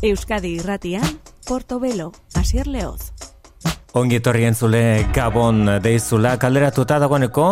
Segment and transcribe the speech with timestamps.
[0.00, 1.02] Euskadi irratian,
[1.48, 3.10] Portobelo, Asier Leoz.
[3.98, 6.36] Ongi etorri entzule Gabon deizula.
[6.38, 7.46] Kalderatuta dagoeneko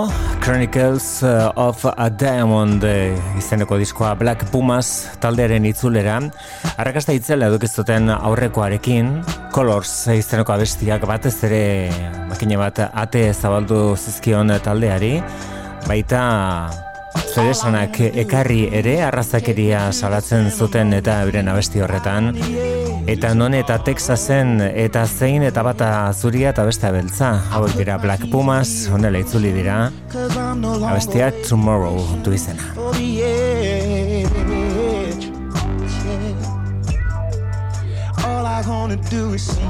[0.45, 1.25] Chronicles
[1.57, 2.87] of a Diamond
[3.41, 6.21] izeneko diskoa Black Pumas taldearen itzulera.
[6.77, 9.11] Arrakasta itzela edukiztuten aurrekoarekin
[9.51, 11.63] Colors izeneko abestiak batez ere
[12.31, 15.17] makine bat ate zabaldu zizkion taldeari.
[15.89, 16.23] Baita
[17.37, 22.33] zeresanak ekarri ere arrazakeria salatzen zuten eta euren abesti horretan
[23.07, 27.29] Eta non eta Texasen eta zein eta bata zuria eta beste beltza.
[27.55, 29.93] Hauek dira Black Pumas, honela itzuli dira.
[30.91, 32.73] Abestia Tomorrow du izena.
[38.27, 39.63] All I wanna do is see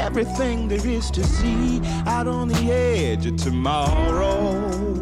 [0.00, 4.96] Everything there is to see Out on the edge of tomorrow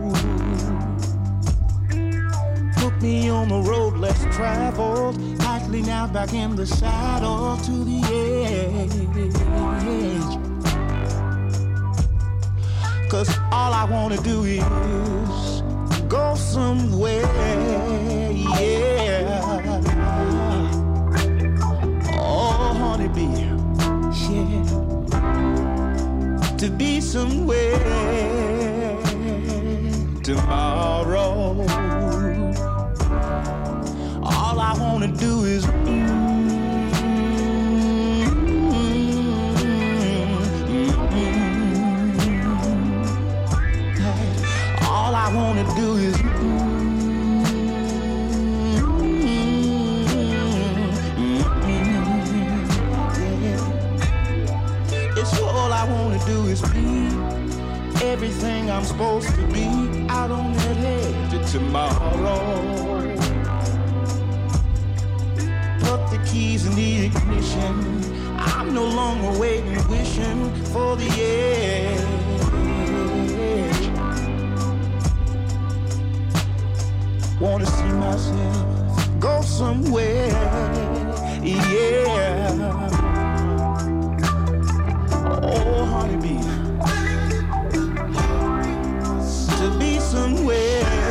[3.04, 8.94] me on the road less traveled Lightly now back in the saddle to the edge.
[13.10, 14.64] Cause all I wanna do is
[16.08, 17.28] Go somewhere,
[18.58, 19.42] yeah.
[22.18, 24.64] Oh, honeybee, yeah
[26.56, 27.78] To be somewhere
[30.22, 31.93] Tomorrow
[34.64, 35.66] I wanna do is
[44.88, 46.16] All I wanna do is
[55.18, 57.10] It's all I wanna do is be
[58.02, 59.66] everything I'm supposed to be
[60.08, 62.93] out on that edge of tomorrow
[65.96, 67.74] put the keys in the ignition.
[68.36, 72.00] I'm no longer waiting, wishing for the edge.
[77.40, 80.30] Wanna see myself go somewhere,
[81.42, 82.02] yeah.
[85.42, 86.42] Oh, honeybee,
[89.58, 91.03] to be somewhere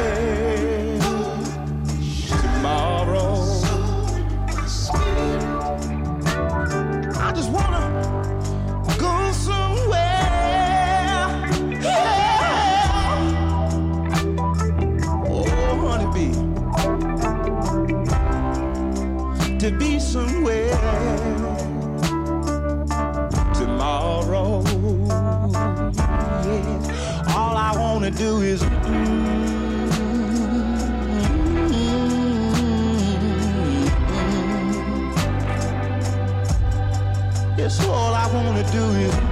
[38.33, 39.22] wanna do is.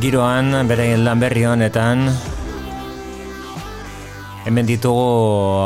[0.00, 2.08] Giroan, bere lan berri honetan.
[4.42, 5.62] Hemen ditugu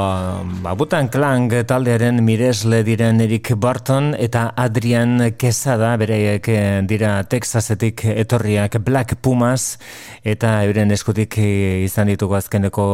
[0.60, 6.50] Babutan Klang taldearen miresle diren Eric Barton eta Adrian Quesada bereiek
[6.84, 9.78] dira Texasetik etorriak Black Pumas
[10.26, 12.86] eta euren eskutik izan ditugu azkeneko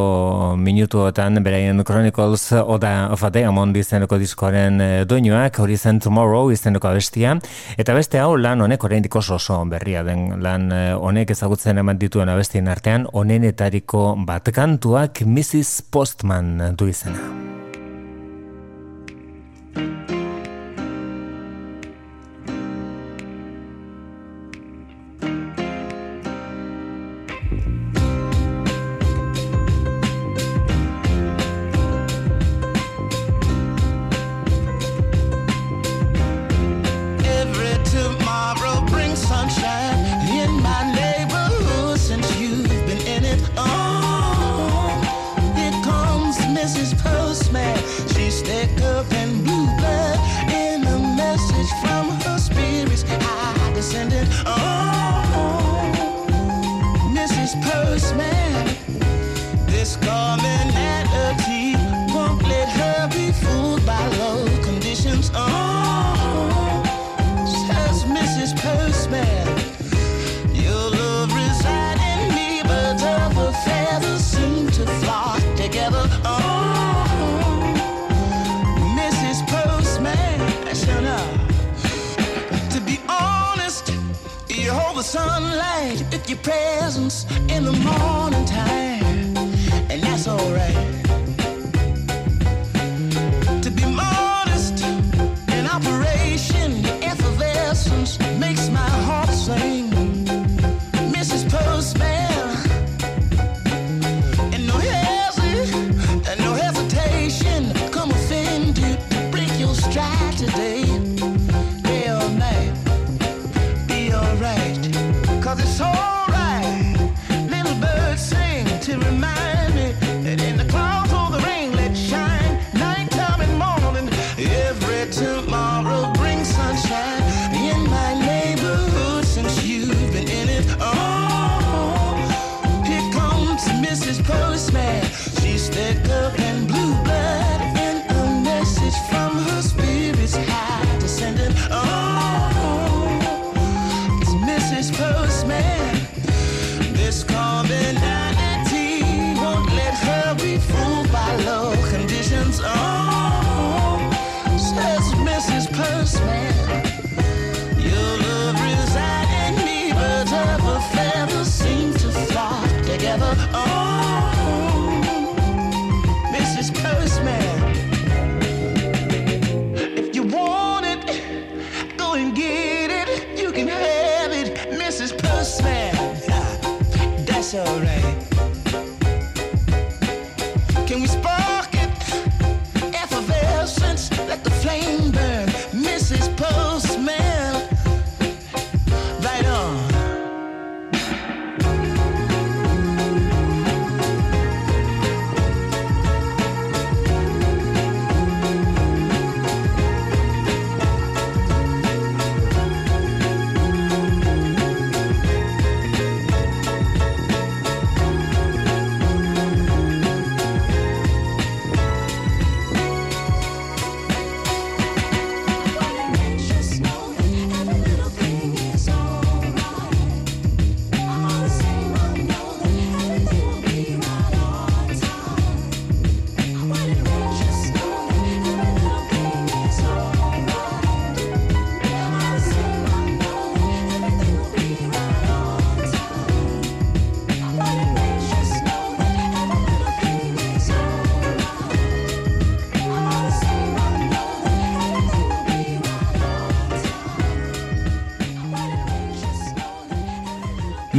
[0.61, 6.91] minutuotan beraien Chronicles Oda of a Diamond izeneko diskoaren eh, doinuak hori zen Tomorrow izeneko
[6.91, 7.33] abestia
[7.77, 11.97] eta beste hau lan honek oraindik oso oso berria den lan eh, honek ezagutzen eman
[11.97, 15.89] dituen abestien artean onenetariko bat kantuak Mrs.
[15.89, 17.62] Postman du izena.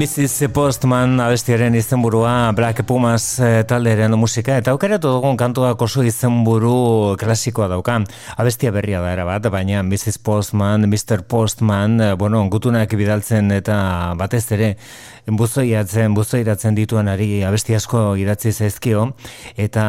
[0.05, 0.51] Mrs.
[0.53, 7.71] Postman abestiaren izenburua Black Pumas e, talderen musika eta aukeratu dugun kantuak oso izenburu klasikoa
[7.73, 7.95] dauka.
[8.37, 10.19] Abestia berria da era bat, baina Mrs.
[10.21, 11.23] Postman, Mr.
[11.25, 13.79] Postman, e, bueno, gutunak bidaltzen eta
[14.21, 14.75] batez ere
[15.26, 19.07] buzoiatzen, buzoiratzen dituanari abesti asko idatzi zaizkio
[19.57, 19.85] eta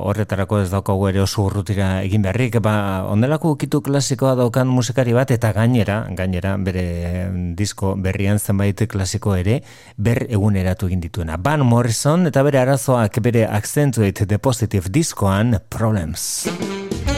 [0.00, 5.30] horretarako ez daukagu ere oso urrutira egin beharrik, ba, ondelako ukitu klasikoa daukan musikari bat
[5.34, 6.86] eta gainera, gainera bere
[7.56, 9.60] disko berrian zenbait klasiko ere
[9.96, 11.36] ber eguneratu egin dituena.
[11.36, 17.13] Van Morrison eta bere arazoak bere Accentuate the Positive diskoan Problems.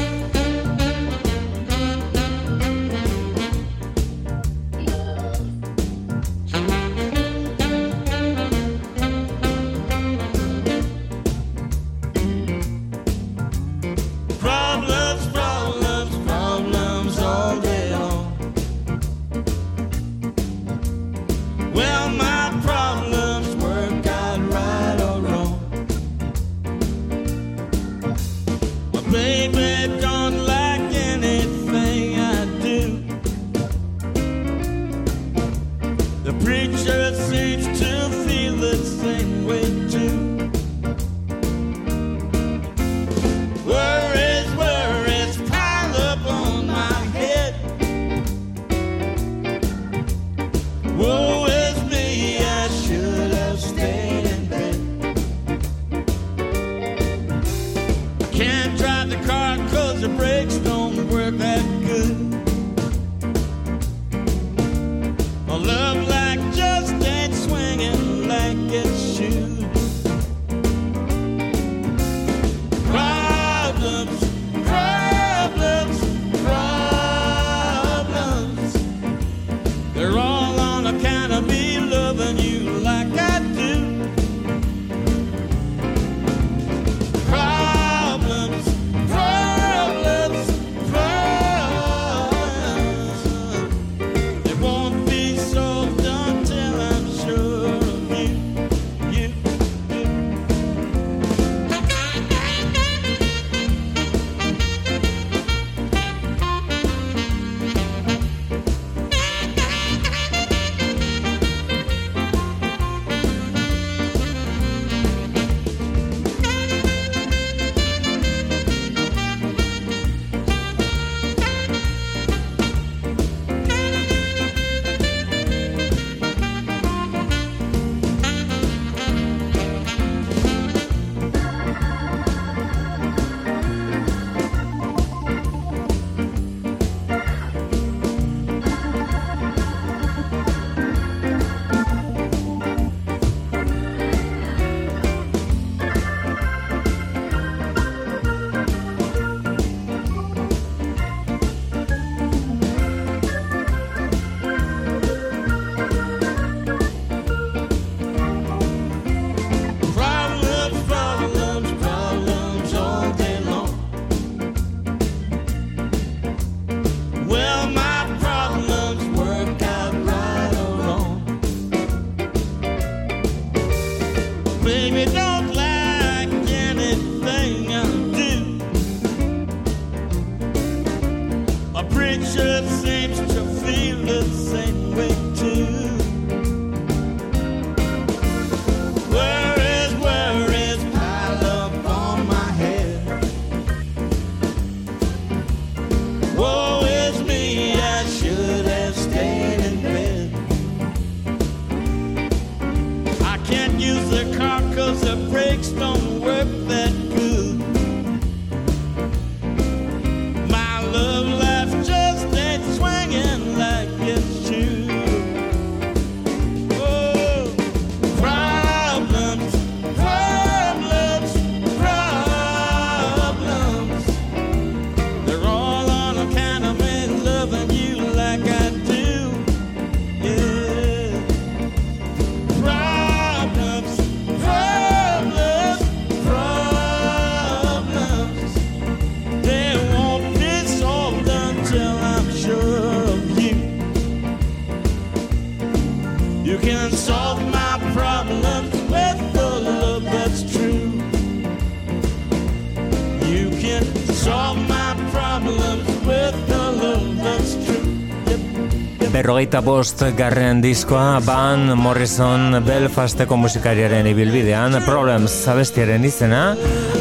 [259.66, 266.42] Bost garren diskoa Van Morrison Belfasteko musikariaren ibilbidean Problems abestiaren izena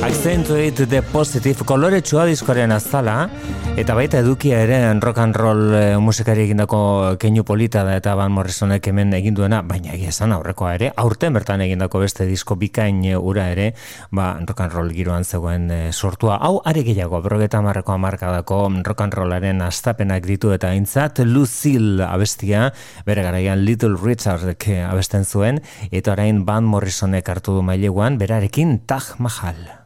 [0.02, 3.28] Accentuate the Positive koloretsua diskoaren azala
[3.76, 8.32] eta baita edukia ere rock and roll e, musikari egindako keinu polita da eta Van
[8.32, 13.50] Morrisonek hemen eginduena baina egia esan aurrekoa ere aurten bertan egindako beste disko bikain ura
[13.52, 13.74] ere
[14.16, 19.02] ba, rock and roll giroan zegoen e, sortua hau are gehiago berrogeta marreko amarkadako rock
[19.02, 22.72] and rollaren astapenak ditu eta intzat Lucille abestia,
[23.06, 24.56] bere garaian Little Richard
[24.88, 25.60] abesten zuen,
[25.92, 29.85] eta orain Van Morrisonek hartu du maileguan, berarekin Taj Mahal.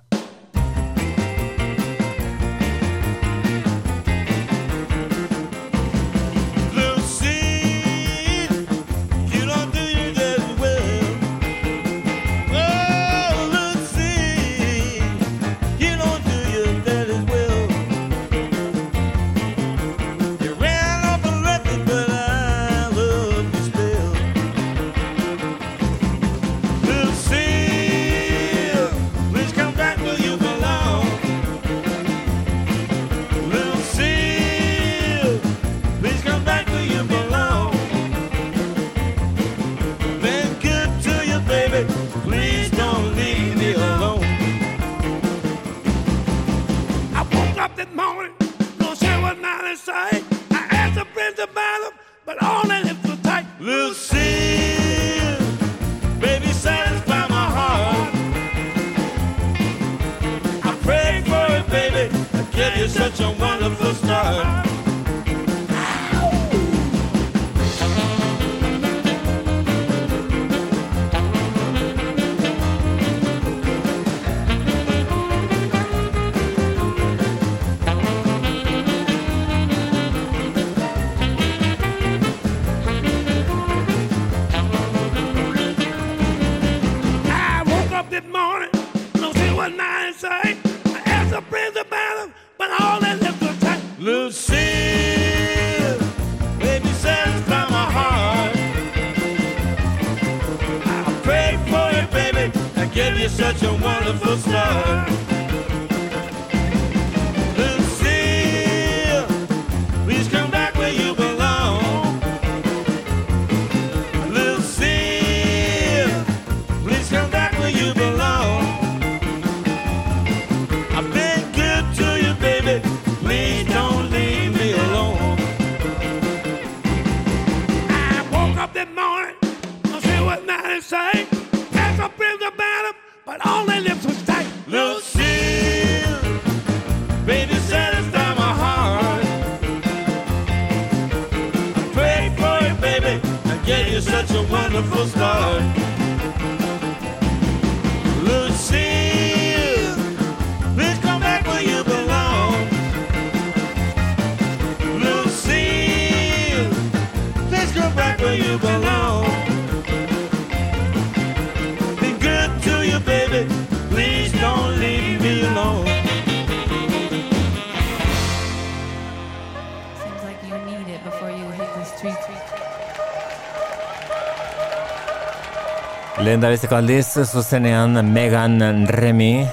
[176.40, 179.44] Da aldiz, zuzenean Megan Remy.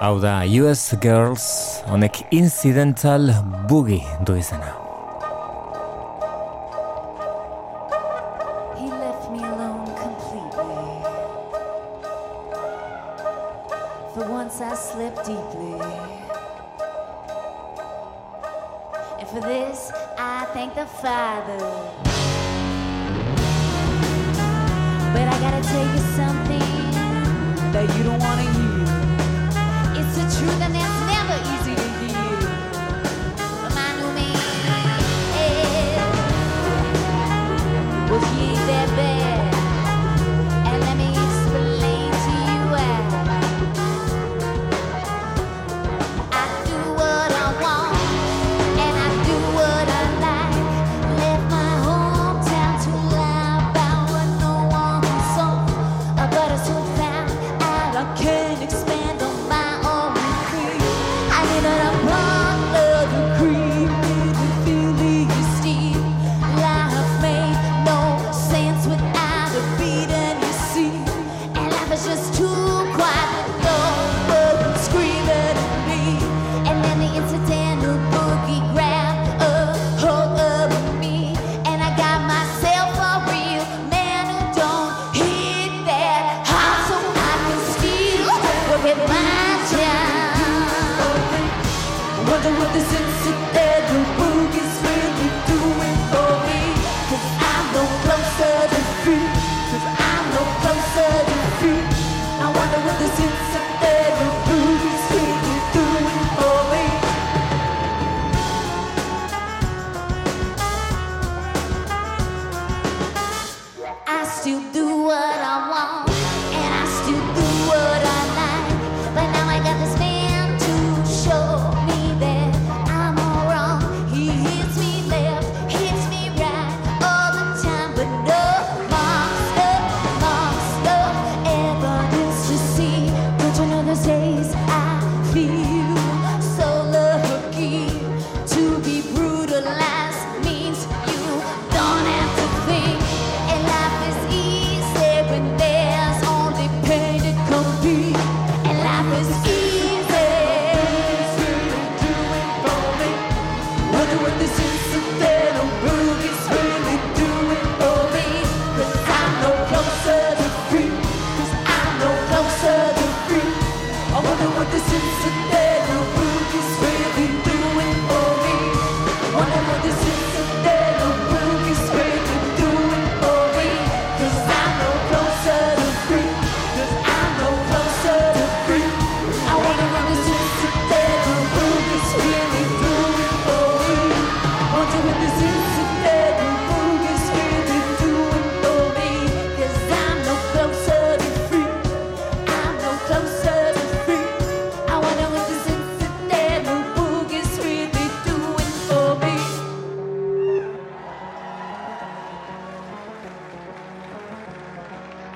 [0.00, 1.46] Hau da US Girls
[1.86, 3.30] honek incidental
[3.70, 4.71] boogie du izena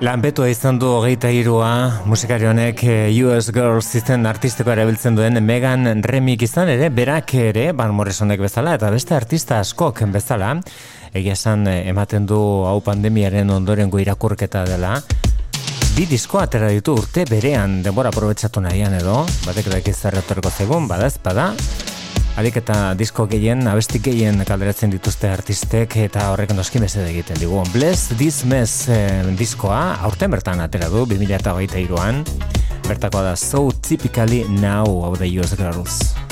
[0.07, 5.83] Lanpetua izan du hogeita irua musikari honek eh, US Girls izten artistiko erabiltzen duen Megan
[6.07, 10.53] Remik izan ere, berak ere, Van Morrisonek bezala, eta beste artista askok bezala,
[11.11, 14.93] egia esan eh, ematen du hau pandemiaren ondorengo irakurketa dela,
[15.97, 21.17] bi disko atera ditu urte berean denbora aprobetsatu nahian edo, batek da ikizarretorko zegoen, badaz,
[21.19, 21.49] bada,
[22.37, 27.63] Alik eta disko gehien, abestik gehien kalderatzen dituzte artistek eta horrek noski mesede egiten digu.
[27.73, 32.21] Bless This Mess eh, diskoa, aurten bertan atera du, 2008an,
[32.85, 36.26] bertakoa da So Typically Now of the US Girls.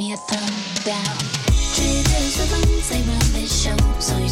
[0.00, 1.16] me a thumb down.
[1.76, 4.29] Triggers with them, they run this show, so you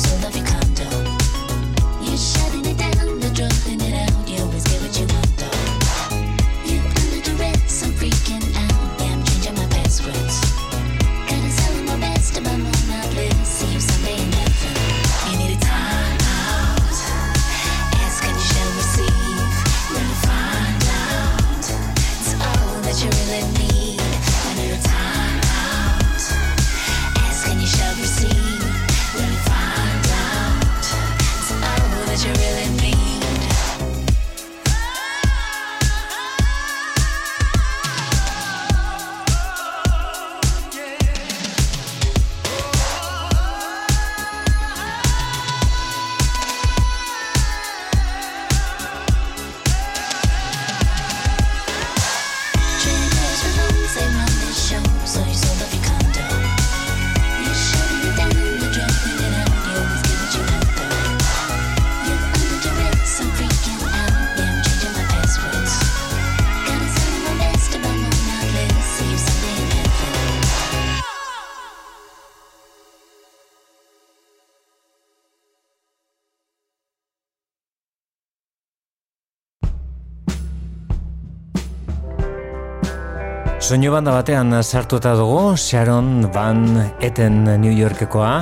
[83.69, 86.63] Soinu banda batean sartuta dugu Sharon Van
[87.05, 88.33] Etten New Yorkekoa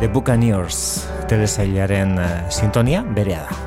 [0.00, 0.80] The Buccaneers
[1.28, 3.65] telesailaren eh, sintonia berea da.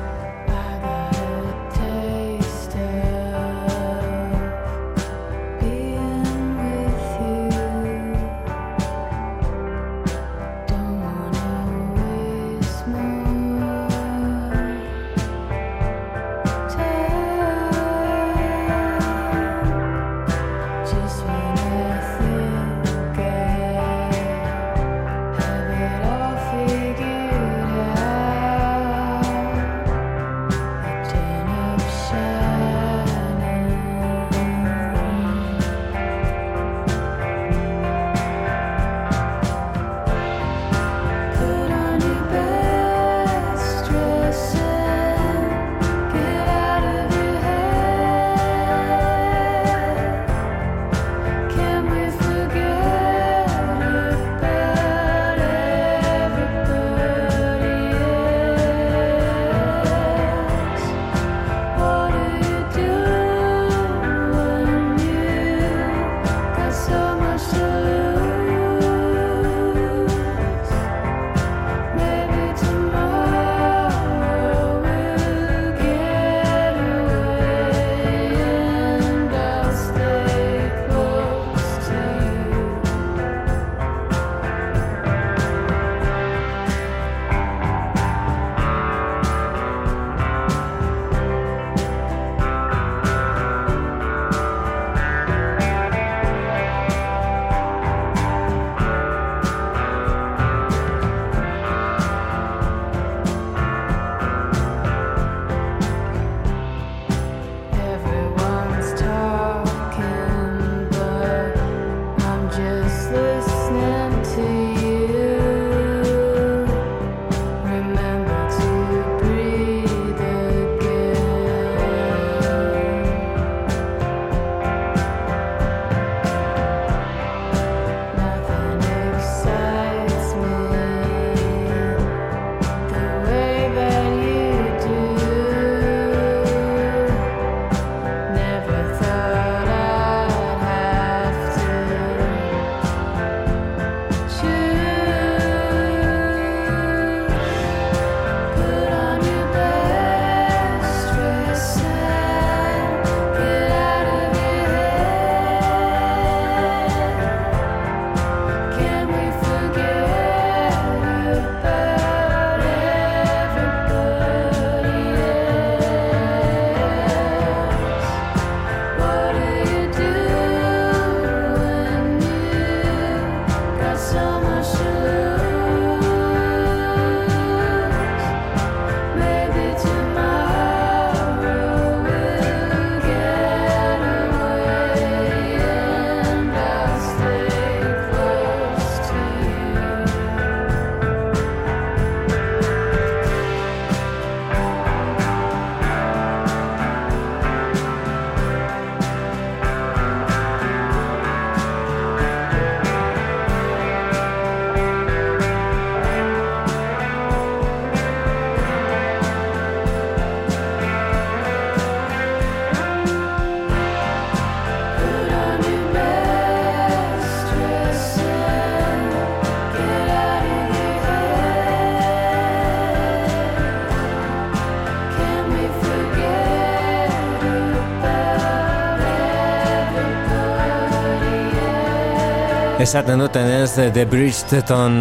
[232.90, 234.96] Esaten duten ez, The Bridgeton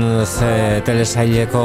[0.86, 1.62] telesaileko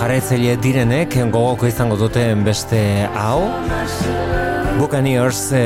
[0.00, 2.80] jarraitzaile direnek gogoko izango duten beste
[3.14, 3.44] hau.
[4.80, 5.62] Buccaneers e,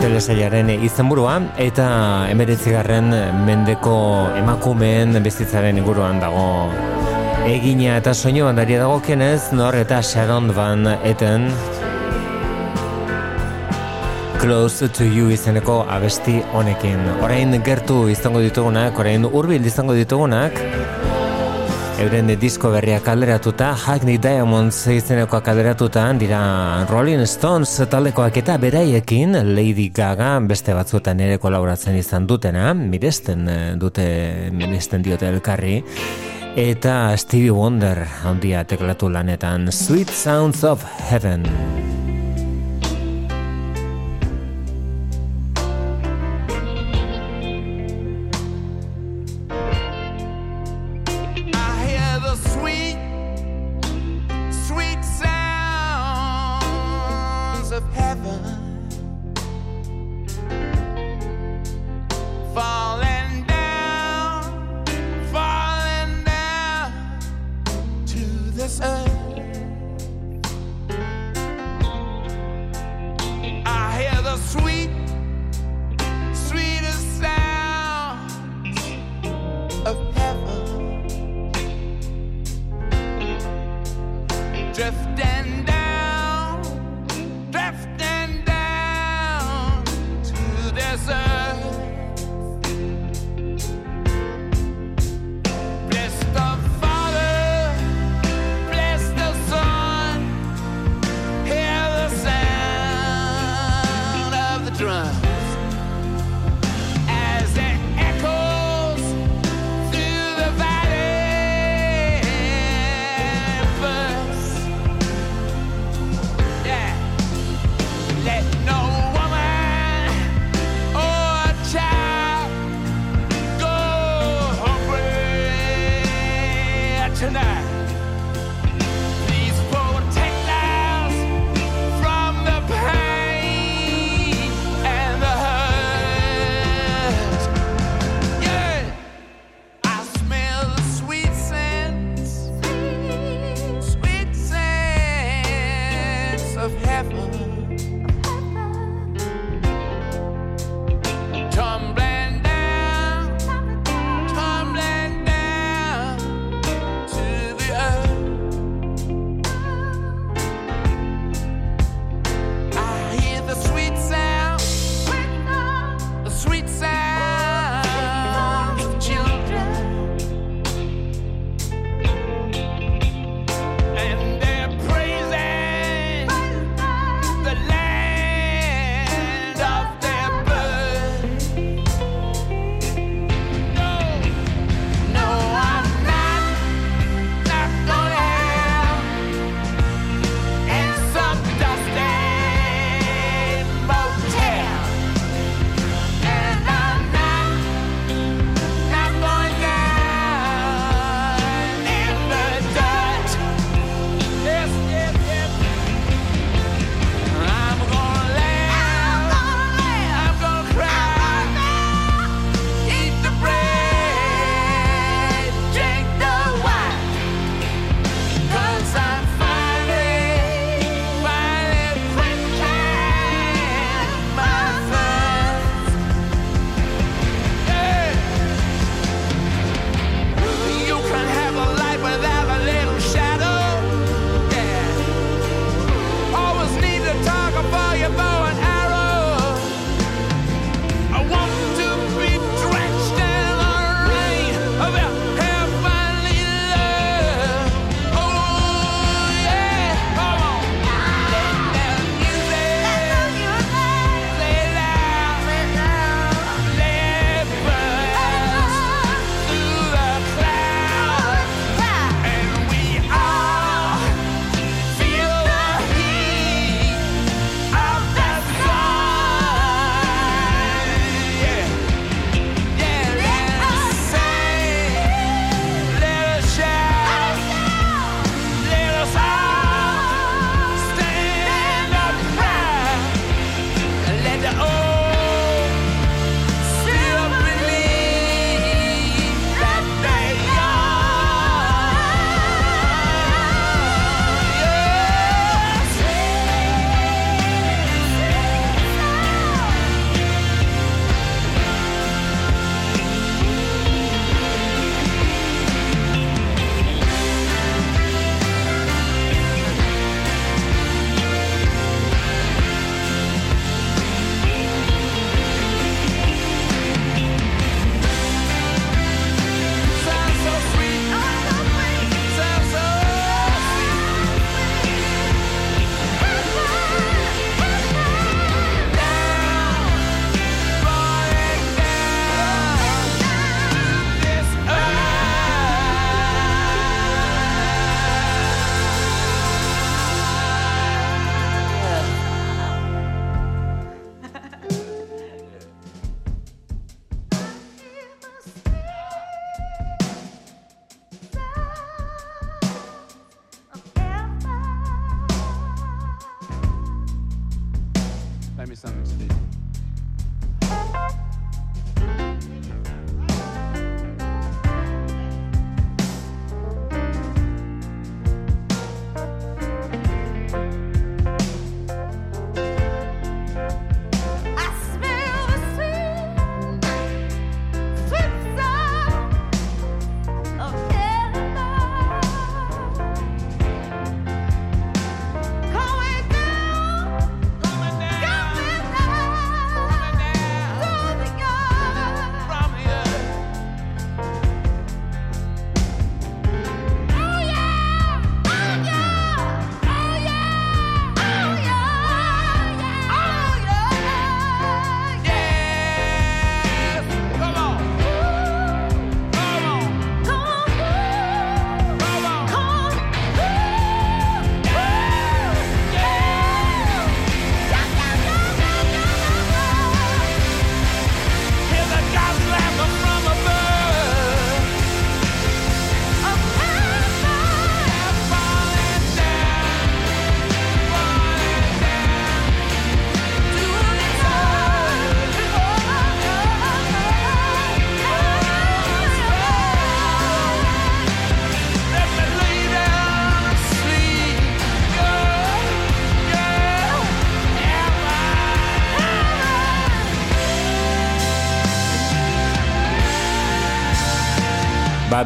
[0.00, 1.86] telesailaren izenburua eta
[2.32, 3.14] emeretzigarren
[3.46, 3.94] mendeko
[4.40, 6.48] emakumeen bizitzaren inguruan dago
[7.46, 11.46] egina eta soinu bandaria dago kenez, nor eta Sharon Van Eten
[14.52, 16.98] Close to You izeneko abesti honekin.
[17.24, 20.58] Orain gertu izango ditugunak, orain urbil izango ditugunak,
[22.04, 26.42] euren disko berriak alderatuta, Hackney Diamonds izeneko alderatuta, dira
[26.90, 33.72] Rolling Stones taldekoak eta beraiekin, Lady Gaga beste batzuetan ere kolaboratzen izan dutena, miresten eh,
[33.80, 35.78] dute, miresten diote elkarri,
[36.60, 41.48] eta Stevie Wonder handia teklatu lanetan, Sweet Sounds of Heaven.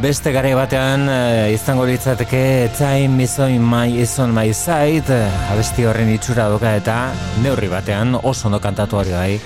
[0.02, 5.14] Beste gare batean uh, izango litzateke Time is on my, is on my side
[5.52, 6.96] abesti horren itxura doka eta
[7.42, 9.38] neurri batean oso ondo kantatu hori bai.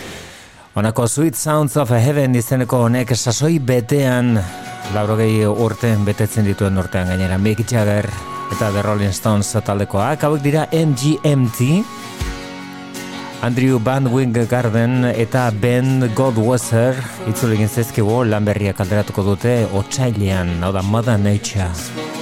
[0.74, 4.38] Honako Sweet Sounds of Heaven izeneko honek sasoi betean
[4.94, 7.38] laurogei urten betetzen dituen urtean gainera.
[7.38, 8.08] Mick Jagger
[8.50, 11.84] eta The Rolling Stones taldekoak hauek dira MGMT
[13.42, 16.92] Andrew Van Wing Garden eta Ben Godwasser
[17.30, 22.19] itzule egin zezkigu lan berriak alderatuko dute otxailean, hau da Mother Nature.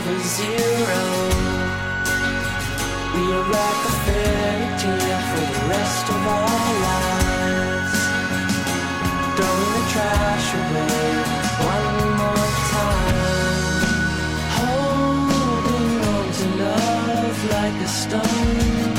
[0.00, 1.02] Over zero.
[3.14, 4.68] We are like a fairy
[5.28, 7.96] for the rest of our lives.
[9.36, 11.08] Throwing the trash away.
[11.76, 13.82] One more time.
[14.58, 18.89] Holding on to love like a stone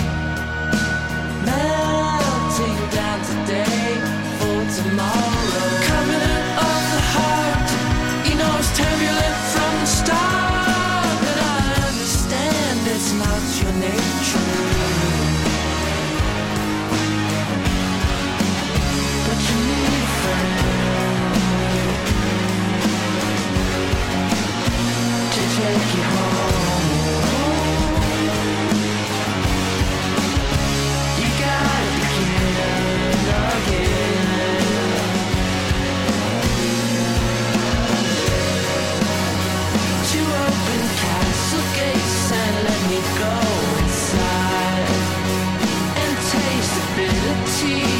[47.61, 47.90] see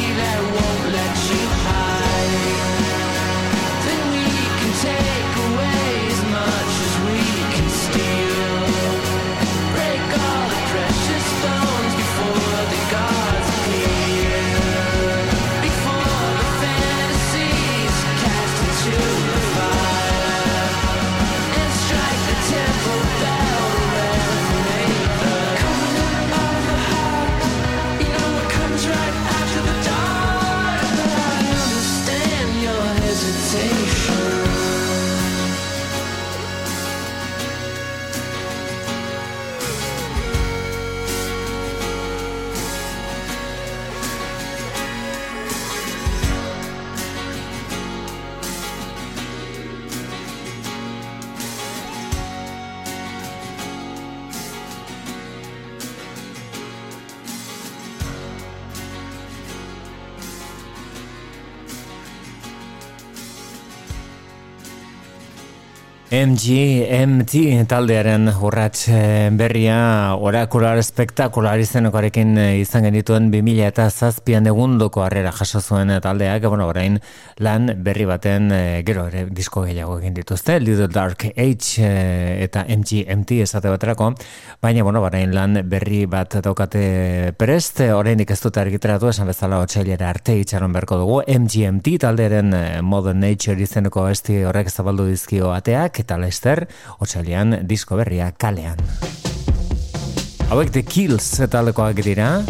[66.22, 75.02] MGMT taldearen urrats eh, berria orakular espektakular izenekoarekin eh, izan genituen 2000 eta zazpian egundoko
[75.02, 77.00] harrera jaso zuen taldeak, bueno, orain
[77.42, 81.88] lan berri baten eh, gero ere disko gehiago egin dituzte, Little Dark Age
[82.44, 84.12] eta MGMT esate baterako,
[84.62, 90.12] baina, bueno, orain lan berri bat daukate prest, orainik ez dute argitratu esan bezala otxailera
[90.12, 92.54] arte itxaron berko dugu, MGMT taldearen
[92.86, 96.66] Modern Nature izeneko esti horrek zabaldu dizkio ateak, eta Lester,
[96.98, 98.80] otsailean disko berria kalean.
[100.52, 102.42] Hauek The Kills eta lekoak dira.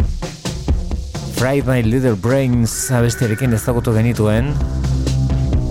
[1.37, 4.53] Fried My Little Brains abestiarekin ezagutu genituen.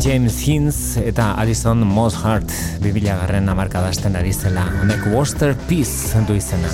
[0.03, 2.51] James Hines eta Alison Mosshart
[2.83, 4.67] bibila garren amarkadazten ari zela.
[4.81, 6.73] Honek Worcester Peace du izena.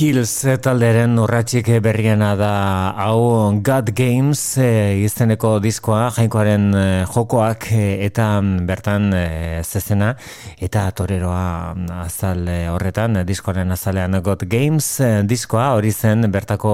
[0.00, 2.52] Kills talderen urratxik berriena da
[3.04, 8.30] hau God Games e, izeneko diskoa, jainkoaren e, jokoak e, eta
[8.64, 9.26] bertan e,
[9.60, 10.14] zezena
[10.56, 11.74] eta toreroa
[12.06, 14.88] azal horretan, diskoaren azalean God Games
[15.28, 16.72] diskoa hori zen bertako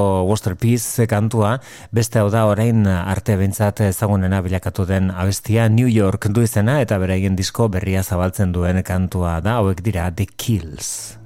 [0.60, 1.58] Peace kantua,
[1.90, 7.02] beste hau da orain arte bentsat ezagunena bilakatu den abestia New York du izena eta
[7.02, 11.25] beraien disko berria zabaltzen duen kantua da, hauek dira The Kills.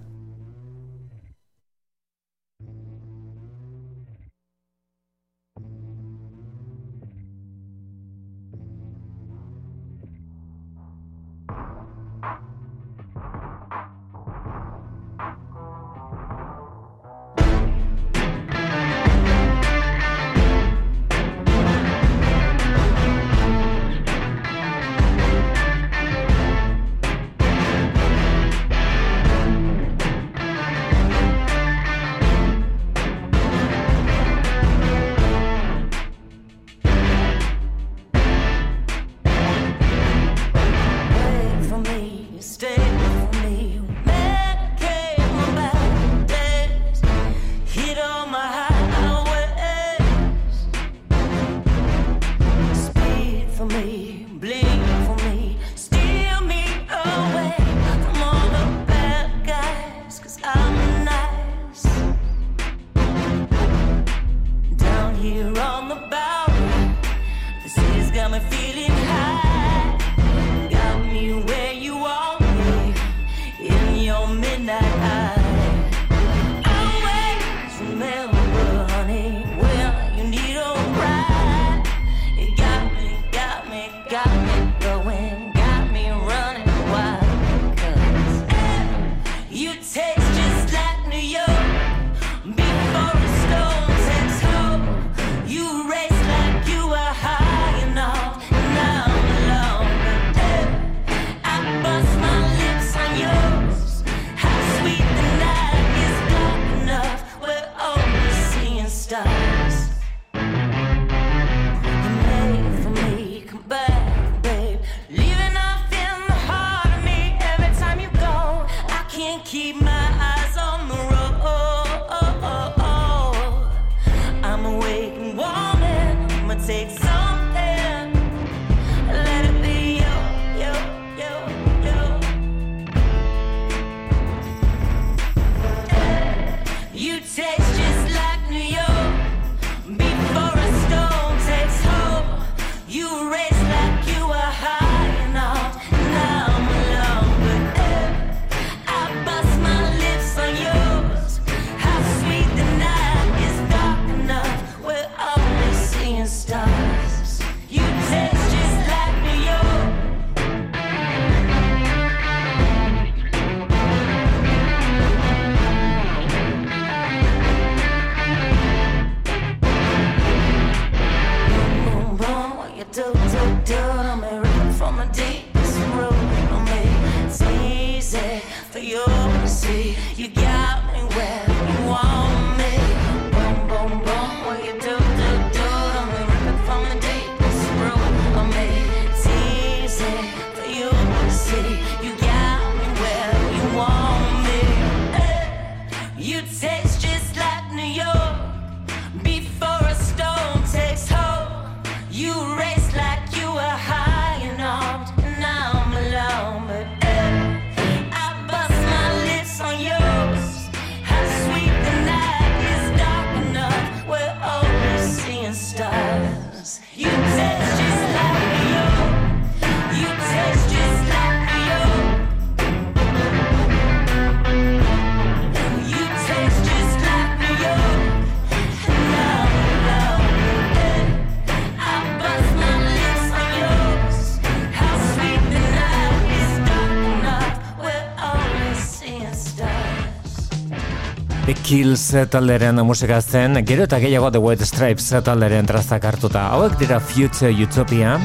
[241.70, 246.48] Kills talderen musika zen, gero eta gehiago The White Stripes talderen trazak hartuta.
[246.56, 248.16] Hauek dira Future Utopia,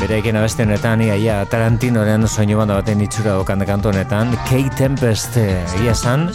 [0.00, 6.30] bere egin abestenetan, ia, Tarantinoren soinu banda baten itxura dokan kantu honetan, K-Tempest ia esan,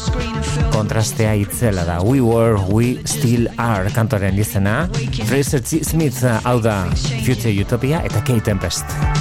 [0.76, 1.98] kontrastea itzela da.
[2.06, 4.84] We were, we still are kantoren izena.
[5.26, 5.82] Fraser T.
[5.82, 6.84] Smith hau da
[7.26, 8.86] Future Utopia eta K-Tempest.
[8.86, 9.13] K-Tempest.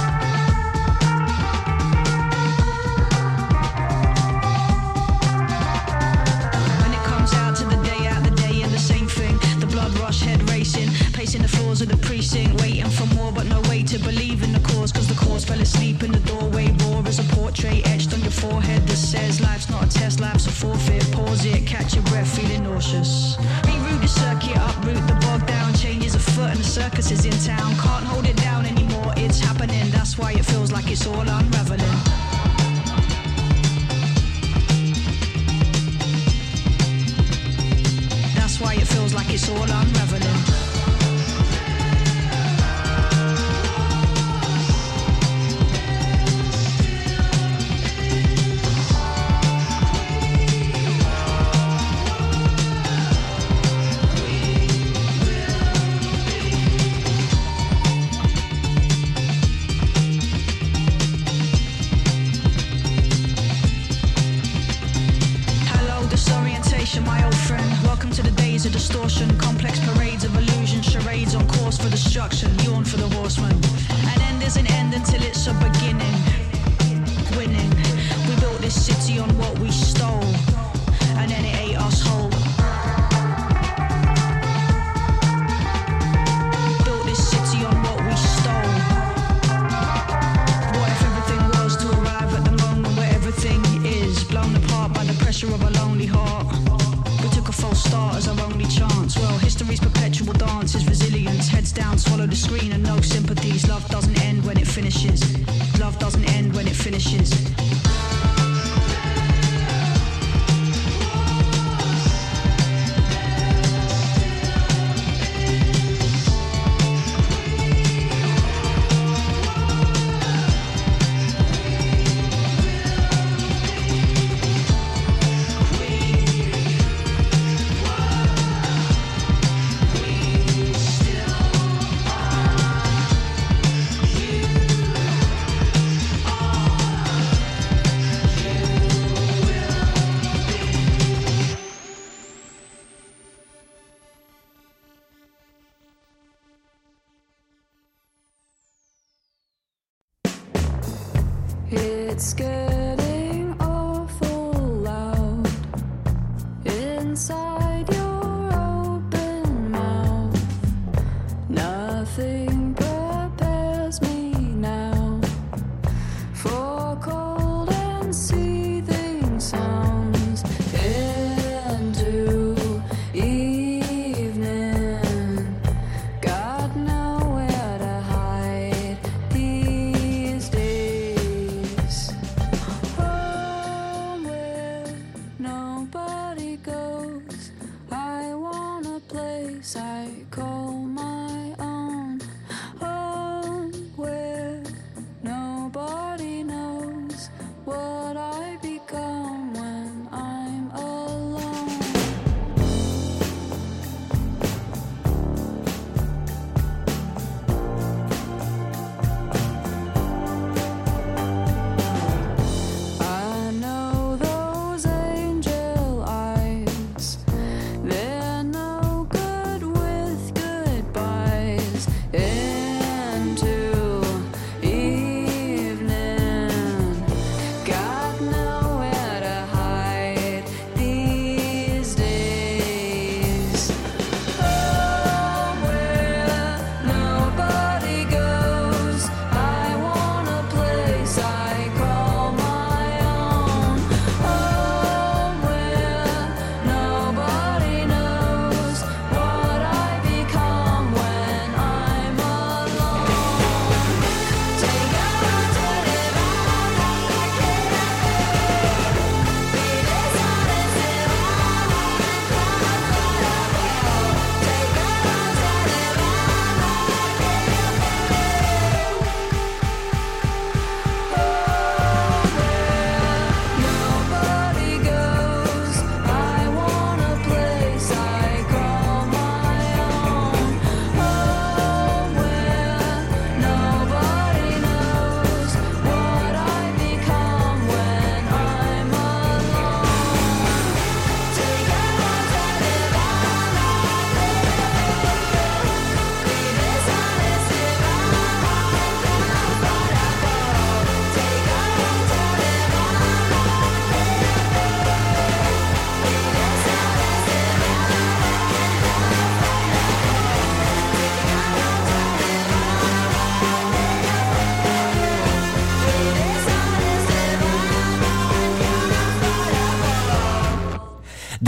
[29.93, 31.79] that's why it feels like it's all unraveling.
[38.35, 40.52] That's why it feels like it's all unraveling.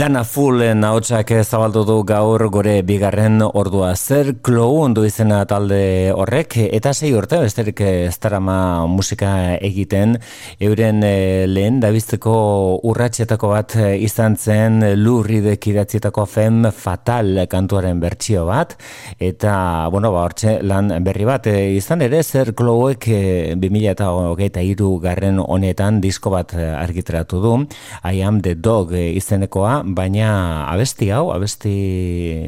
[0.06, 3.88] Dana Fullen haotxak zabaldu du gaur gore bigarren ordua.
[3.98, 10.14] Zer klou ondu izena talde horrek eta sei urte besterik ez darama musika egiten.
[10.62, 12.34] Euren e, lehen dabizteko
[12.86, 18.76] urratxetako bat izan zen lurridek idatzietako fem fatal kantuaren bertsio bat.
[19.18, 19.56] Eta
[19.90, 23.24] bueno ba hortxe lan berri bat e, izan ere zer klouek e,
[23.58, 27.58] 2000 eta hogeita iru garren honetan disko bat argitratu du.
[28.06, 30.30] I am the dog izenekoa baina
[30.70, 31.74] abesti hau, abesti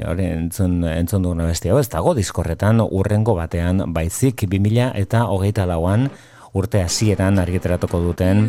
[0.07, 5.67] horren entzun, entzun duen abesti hau, ez dago diskorretan urrengo batean baizik 2000 eta hogeita
[5.69, 6.11] lauan
[6.57, 8.49] urte hasieran argiteratuko duten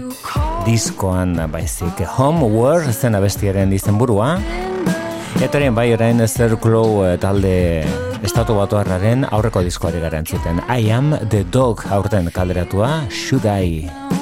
[0.67, 2.03] diskoan baizik.
[2.17, 4.35] Homeward zen abestiaren izenburua
[5.39, 7.85] Etaren bai orain Zer Glow eh, talde
[8.27, 10.59] estatu batu aurreko diskoari gara entzuten.
[10.67, 14.18] I am the dog aurten kalderatua, should I?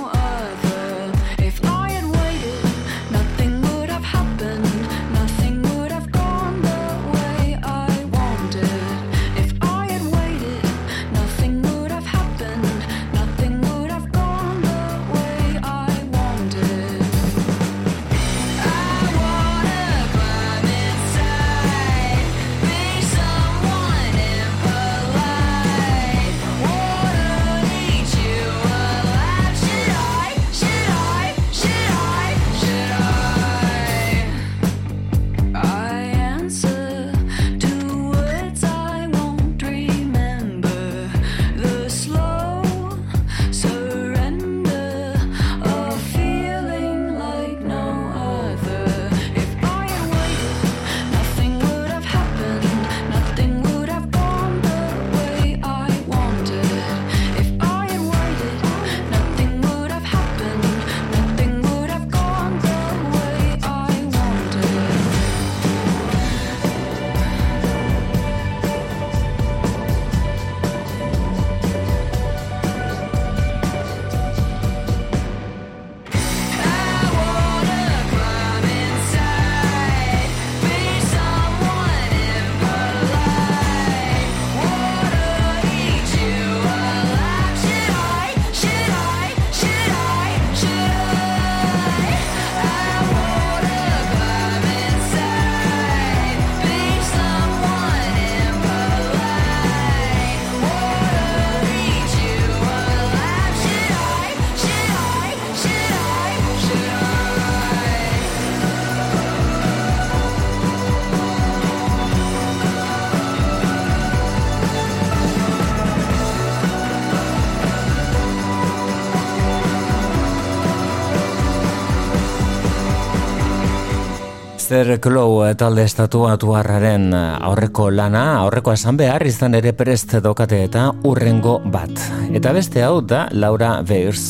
[124.78, 125.00] Mr.
[125.02, 131.56] Glow talde estatu atuarraren aurreko lana, aurreko esan behar izan ere prest dokate eta urrengo
[131.74, 131.90] bat.
[132.30, 134.28] Eta beste hau da Laura Weirs.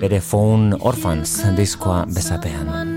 [0.00, 2.91] Bere phone orphans diskoa bezapean.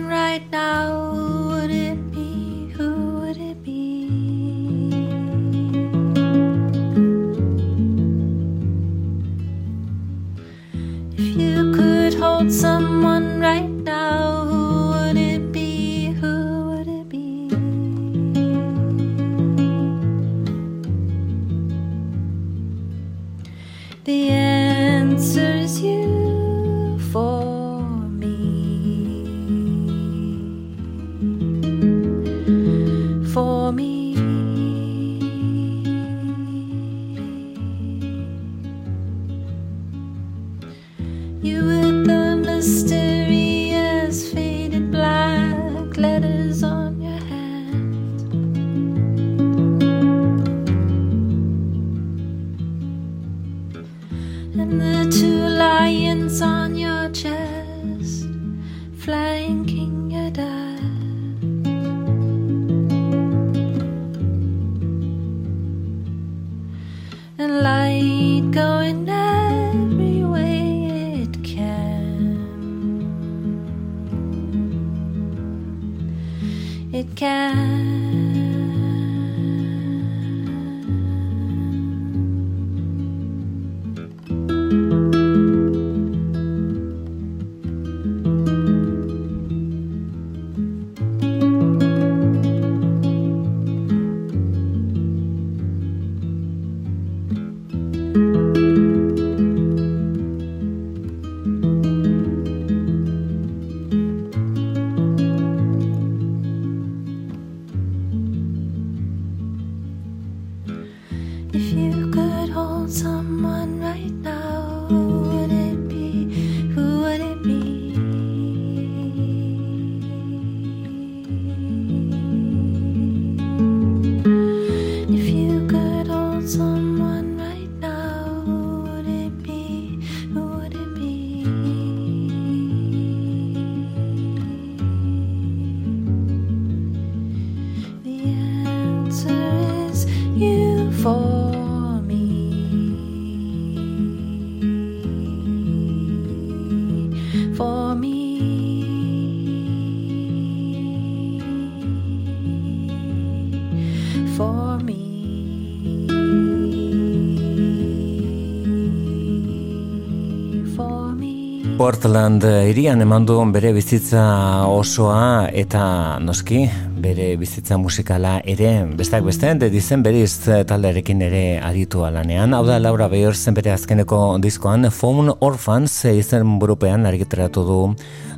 [161.85, 164.21] Portland irian eman du bere bizitza
[164.65, 166.63] osoa eta noski
[167.03, 170.31] bere bizitza musikala ere bestak beste de dizen beriz
[170.65, 172.55] talderekin ere aritu alanean.
[172.57, 177.79] Hau da Laura Beyer zen bere azkeneko diskoan Phone Orphans izen burupean argiteratu du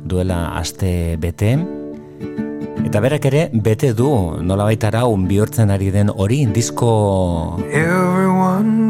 [0.04, 1.56] duela aste bete.
[2.84, 4.10] Eta berak ere bete du
[4.42, 6.92] nola baita bihurtzen ari den hori disko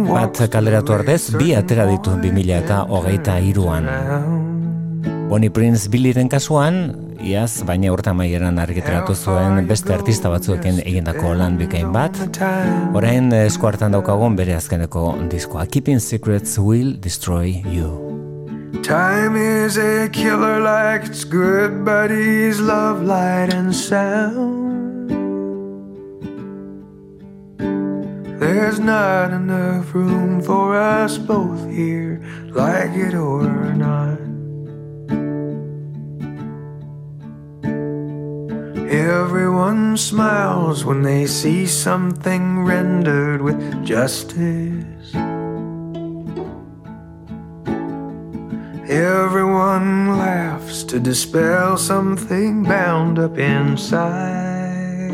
[0.08, 4.37] bat kaleratu ordez bi atera ditu 2000 eta hogeita iruan.
[5.28, 6.76] Bonnie Prince Billyren kasuan,
[7.20, 12.16] iaz, baina urta maieran argiteratu zuen beste artista batzuekin egindako lan bikain bat.
[12.96, 15.66] Orain eskuartan daukagun bere azkeneko diskoa.
[15.66, 18.08] Keeping Secrets Will Destroy You.
[18.82, 24.68] Time is a killer like it's good buddies love light and sound
[28.40, 32.22] There's not enough room for us both here
[32.54, 34.17] like it or not
[38.88, 45.14] Everyone smiles when they see something rendered with justice
[48.88, 55.12] Everyone laughs to dispel something bound up inside.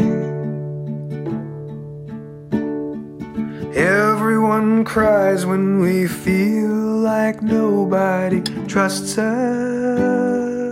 [3.75, 10.64] Everyone cries when we feel like nobody trusts us.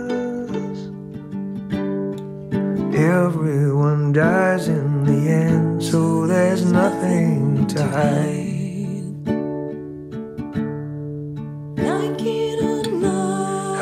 [2.95, 8.53] Everyone dies in the end, so there's nothing to hide.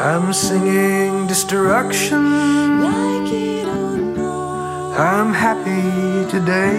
[0.02, 2.82] I'm singing destruction.
[2.82, 4.98] Like it or not.
[4.98, 6.78] I'm happy today.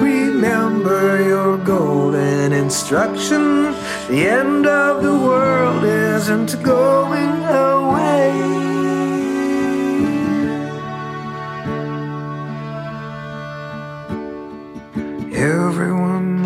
[0.00, 3.74] Remember your golden instruction.
[4.08, 8.69] The end of the world isn't going away.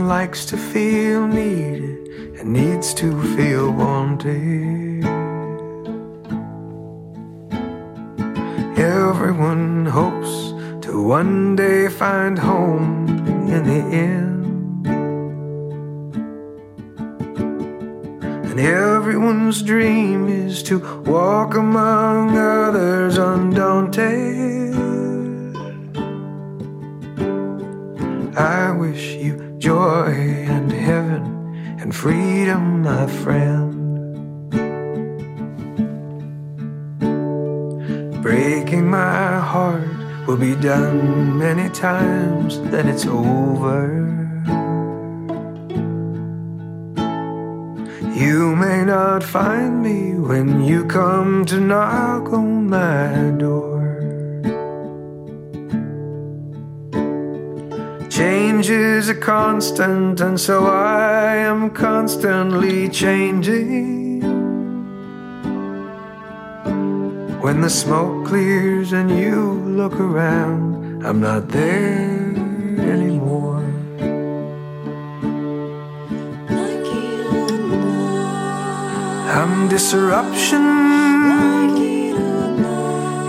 [0.04, 5.02] Likes to feel needed and needs to feel wanted.
[8.78, 10.52] Everyone hopes
[10.84, 13.08] to one day find home
[13.48, 14.86] in the end.
[18.50, 24.74] And everyone's dream is to walk among others undaunted.
[28.36, 30.12] I wish you joy
[30.46, 31.24] and heaven
[31.80, 34.50] and freedom, my friend.
[38.22, 39.88] Breaking my heart
[40.26, 43.80] will be done many times, then it's over.
[48.14, 53.73] You may not find me when you come to knock on my door.
[58.14, 64.20] Change is a constant, and so I am constantly changing.
[67.40, 72.36] When the smoke clears and you look around, I'm not there
[72.78, 73.64] anymore.
[79.38, 80.62] I'm disruption.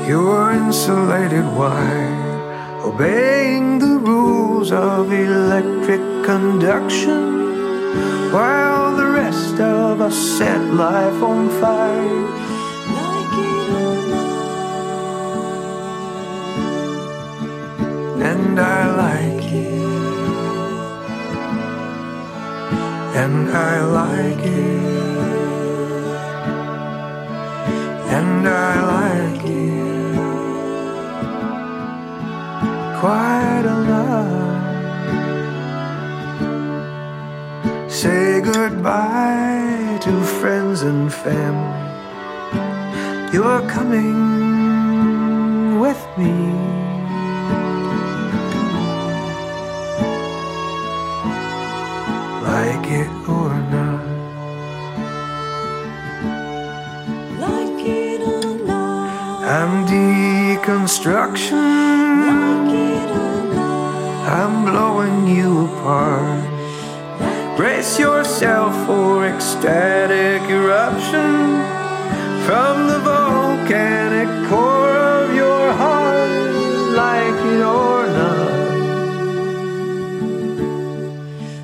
[0.07, 2.24] You're insulated wire
[2.95, 7.21] obeying the rules of electric conduction,
[8.31, 12.25] while the rest of us set life on fire.
[18.31, 19.81] And I like it,
[23.23, 24.81] and I like it,
[28.17, 28.94] and I like
[32.99, 34.55] quite a lot.
[37.89, 41.83] Say goodbye to friends and family.
[43.33, 46.33] You're coming with me.
[52.49, 54.05] Like it or not.
[57.43, 59.43] Like it or not.
[59.43, 61.94] I'm deconstruction.
[64.27, 66.43] I'm blowing you apart.
[67.57, 71.61] Brace yourself for ecstatic eruption
[72.47, 76.31] from the volcanic core of your heart,
[76.95, 78.65] like it or not.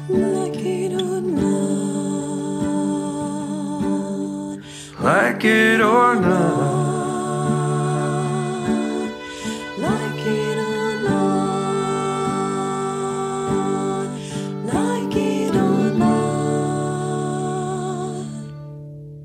[0.09, 1.82] Like it or not.
[4.99, 6.80] Like it or not.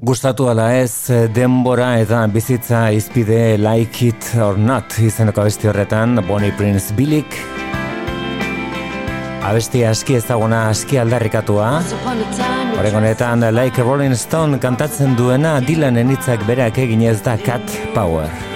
[0.06, 6.54] Gustatu ala ez denbora eta bizitza izpide like it or not izeneko abesti horretan Bonnie
[6.54, 7.34] Prince Billik.
[9.42, 11.70] Abesti aski ezaguna aski aldarrikatua.
[12.76, 18.55] Horren honetan Like a Rolling Stone kantatzen duena Dylanen hitzak berak eginez da Cat Power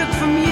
[0.00, 0.49] took from you.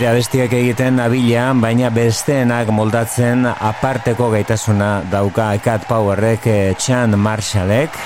[0.00, 7.98] Bere abestiak egiten abila, baina besteenak moldatzen aparteko gaitasuna dauka Cat Powerrek eh, Chan Marshallek.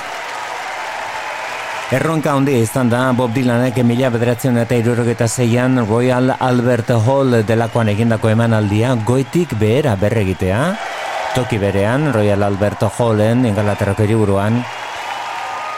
[1.94, 7.92] Erronka handi izan da Bob Dylanek mila bederatzen eta irurogeta zeian Royal Albert Hall delakoan
[7.94, 10.64] egindako emanaldia goitik behera berregitea.
[11.38, 14.64] Toki berean Royal Albert Hallen ingalaterrako eriburuan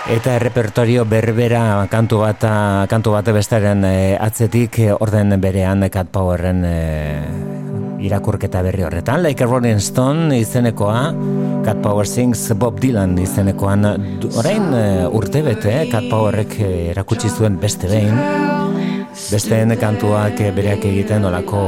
[0.07, 2.45] Eta repertorio berbera kantu bat
[2.87, 6.77] kantu bat bestaren e, atzetik e, orden berean Cat Powerren e,
[8.07, 9.25] irakurketa berri horretan.
[9.27, 11.11] Like a Rolling Stone izenekoa
[11.67, 13.83] Cat Power Sings Bob Dylan izenekoan
[14.39, 16.61] orain e, urte bete Cat Powerrek
[16.95, 18.46] erakutsi zuen beste behin
[19.31, 21.63] besteen kantuak bereak egiten olako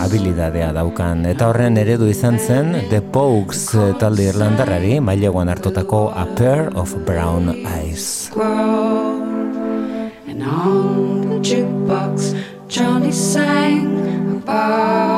[0.00, 1.24] habilidadea daukan.
[1.30, 3.68] Eta horren eredu izan zen The Pogues
[4.00, 8.30] talde irlandarrari maileguan hartotako A Pair of Brown Eyes.
[10.26, 12.34] And on the jukebox
[12.68, 15.15] Johnny sang about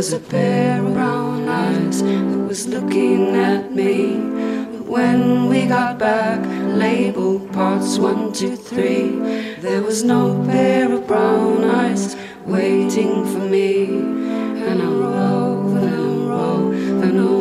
[0.00, 4.16] Was a pair of brown eyes That was looking at me.
[4.72, 6.40] But when we got back
[6.74, 9.10] Labeled parts one, two, three
[9.60, 12.16] There was no pair of brown eyes
[12.46, 13.88] Waiting for me.
[14.68, 16.72] And I'll rove and I'll rove
[17.02, 17.39] And I'll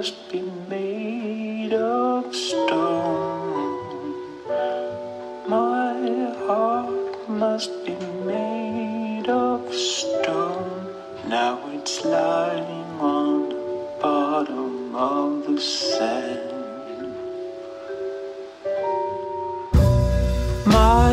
[0.00, 0.40] must be
[0.70, 3.76] made of stone.
[5.46, 5.92] My
[6.46, 7.94] heart must be
[8.24, 10.86] made of stone.
[11.28, 13.60] Now it's lying on the
[14.00, 16.50] bottom of the sand.
[20.64, 21.12] My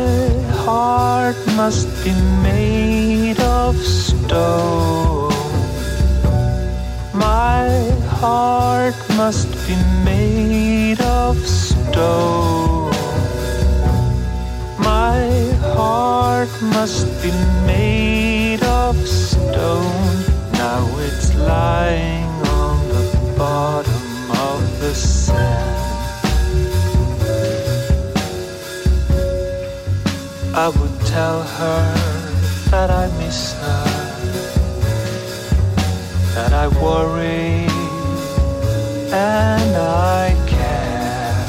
[0.64, 5.17] heart must be made of stone.
[8.20, 12.90] Heart must be made of stone.
[14.78, 15.22] My
[15.76, 17.30] heart must be
[17.64, 20.16] made of stone.
[20.52, 22.30] Now it's lying
[22.60, 23.04] on the
[23.38, 24.06] bottom
[24.48, 25.76] of the sand.
[30.64, 31.82] I would tell her
[32.72, 33.84] that I miss her,
[36.34, 37.67] that I worry
[39.12, 41.46] and I care.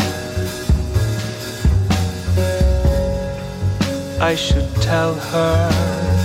[4.22, 5.70] I should tell her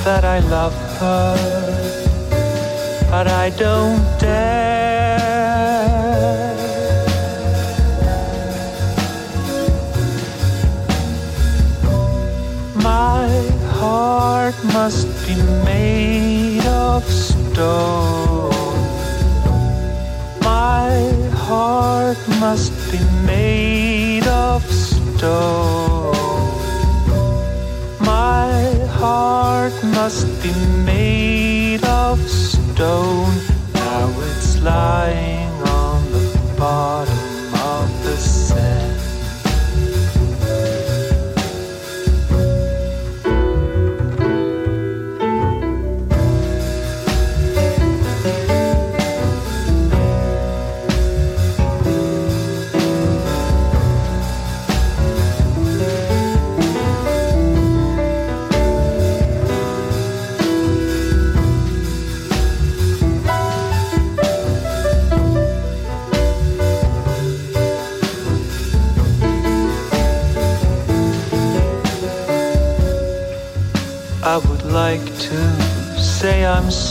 [0.05, 1.37] that I love her,
[3.11, 4.95] but I don't dare.
[12.77, 13.29] My
[13.79, 18.24] heart must be made of stone.
[22.41, 26.15] Must be made of stone.
[28.01, 30.53] My heart must be
[30.85, 33.35] made of stone.
[33.75, 37.14] Now it's lying on the bottom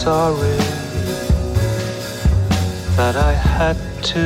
[0.04, 0.58] sorry
[2.98, 3.78] that I had
[4.12, 4.26] to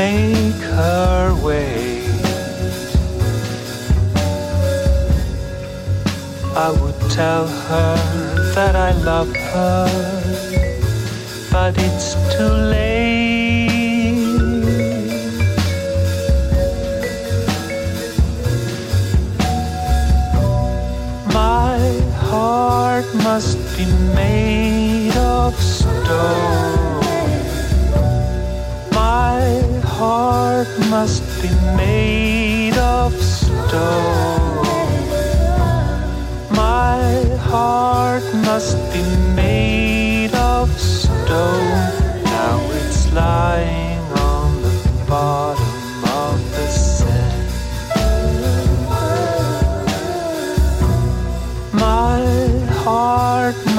[0.00, 2.06] make her wait.
[6.66, 7.96] I would tell her
[8.54, 9.88] that I love her,
[11.50, 12.85] but it's too late.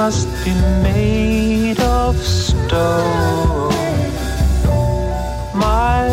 [0.07, 0.53] Must be
[0.87, 3.73] made of stone.
[5.53, 6.07] My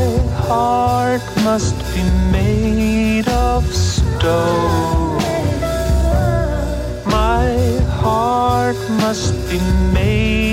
[0.49, 2.03] heart must be
[2.33, 5.23] made of stone.
[7.07, 7.47] My
[8.03, 9.61] heart must be
[9.93, 10.44] made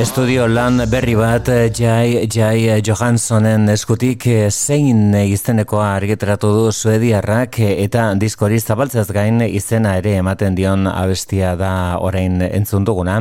[0.00, 1.44] Estudio lan berri bat
[1.76, 9.42] Jai, Jai Johanssonen eskutik eh, zein izenekoa argitaratu du suediarrak eh, eta diskori zabaltzez gain
[9.44, 13.18] izena ere ematen dion abestia da orain entzun duguna.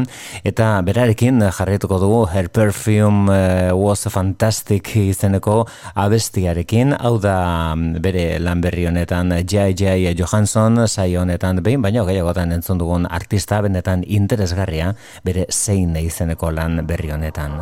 [0.47, 5.65] Eta berarekin jarrituko dugu Her Perfume eh, Was Fantastic izeneko
[5.99, 6.95] abestiarekin.
[6.95, 12.55] Hau da mm, bere lan berri honetan Jai Jai Johansson saio honetan behin baino gehiagotan
[12.55, 14.93] entzun dugun artista benetan interesgarria
[15.27, 17.57] bere zein izeneko lan berri honetan.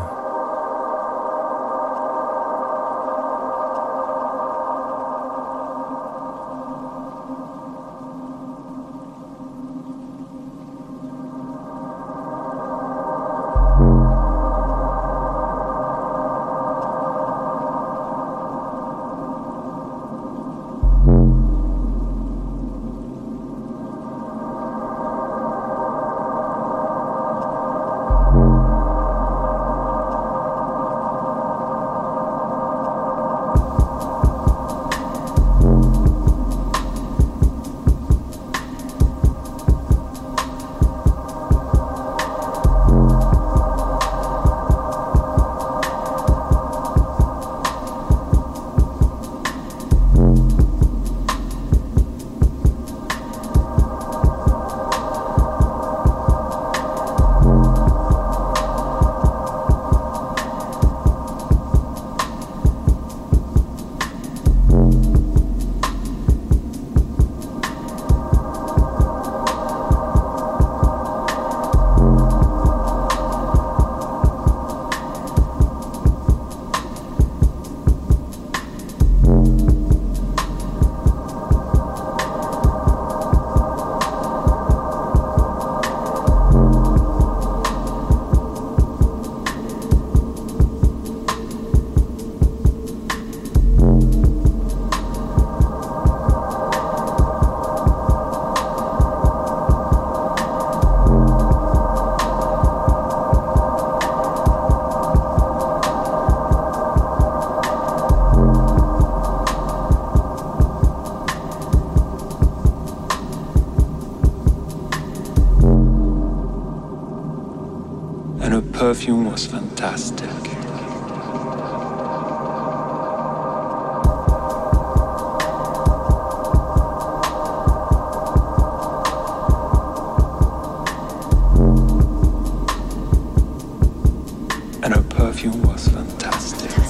[135.64, 136.87] was fantastic.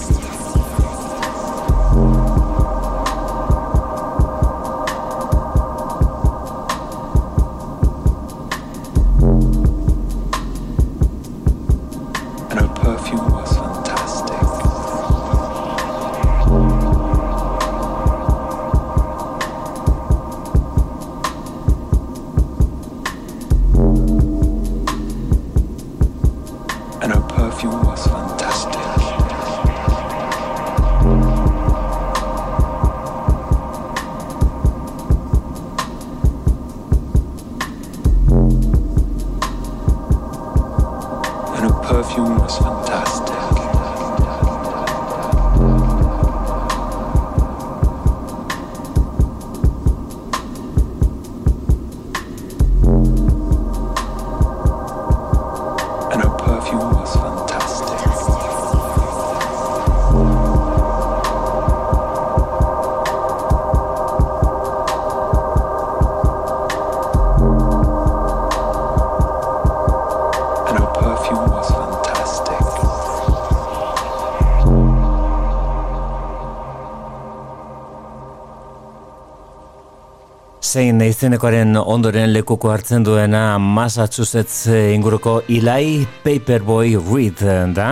[80.78, 87.42] Zein izenekoaren ondoren lekuko hartzen duena Massachusetts inguruko Eli Paperboy Reed
[87.74, 87.88] da.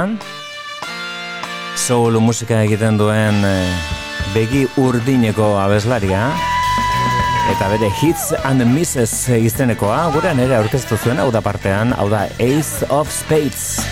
[1.82, 3.74] Soul musika egiten duen eh,
[4.36, 6.28] begi urdineko abeslaria.
[7.56, 12.28] Eta bere hits and misses izenekoa, gure nere aurkeztu zuen, hau da partean, hau da
[12.38, 13.85] Ace of Spades.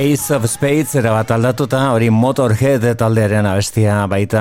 [0.00, 4.40] Ace of Spades era bat aldatuta, hori Motorhead taldearen abestia baita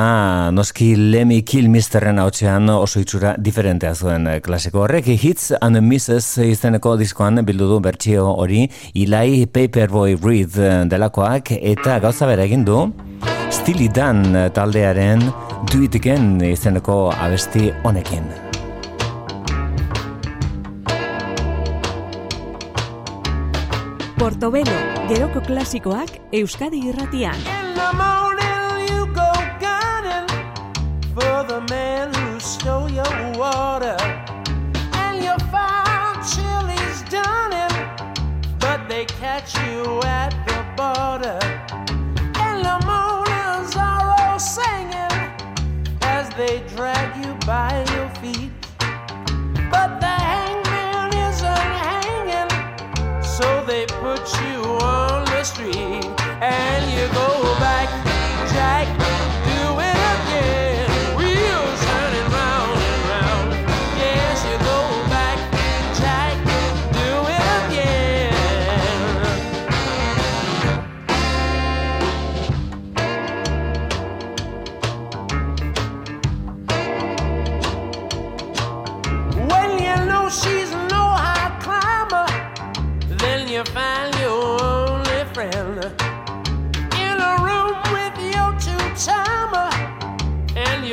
[0.55, 5.11] noski Lemmy Kilmisterren hautzean oso itxura diferentea zuen klasiko horrek.
[5.11, 10.55] Hits and Misses izeneko diskoan bildu du bertsio hori Eli Paperboy Reed
[10.95, 12.85] delakoak eta gauza bera egin du
[13.51, 15.27] Steely Dan taldearen
[15.73, 18.48] Do It Again izeneko abesti honekin.
[24.19, 24.73] Portobelo,
[25.07, 27.39] geroko klasikoak Euskadi irratian.
[38.89, 40.48] They catch you at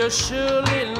[0.08, 0.95] surely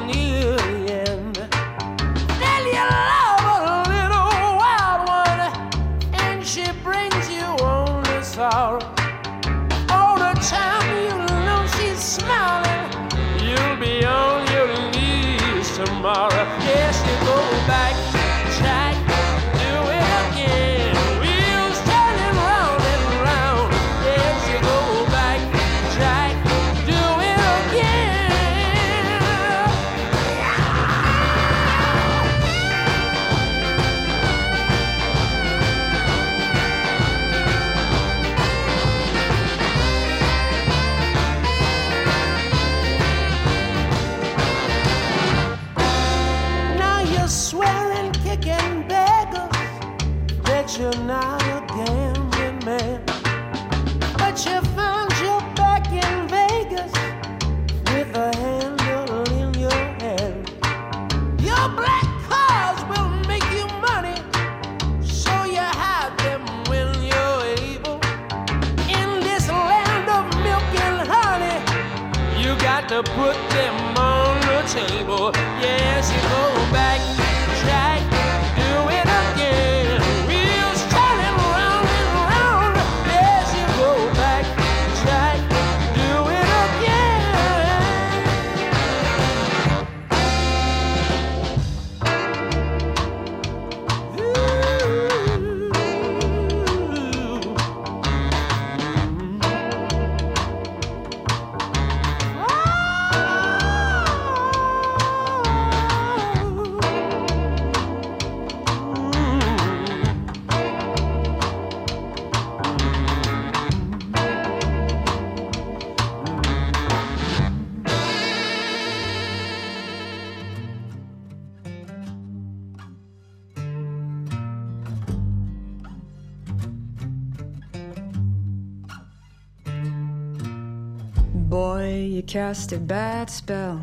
[132.47, 133.81] cast a bad spell,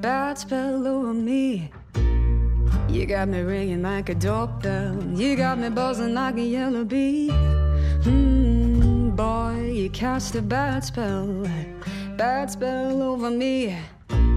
[0.00, 1.70] bad spell over me.
[2.88, 4.96] You got me ringing like a doorbell.
[5.12, 7.28] You got me buzzing like a yellow bee.
[8.04, 11.46] Hmm, boy, you cast a bad spell,
[12.16, 13.76] bad spell over me.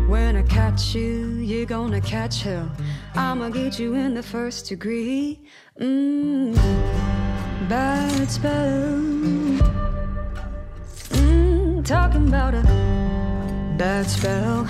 [0.10, 2.70] When I catch you, you're gonna catch hell.
[3.16, 5.40] I'ma get you in the first degree.
[5.80, 6.56] Mm,
[7.70, 9.00] bad spell.
[11.16, 12.85] Mm, talking about a
[13.78, 14.68] bad spell.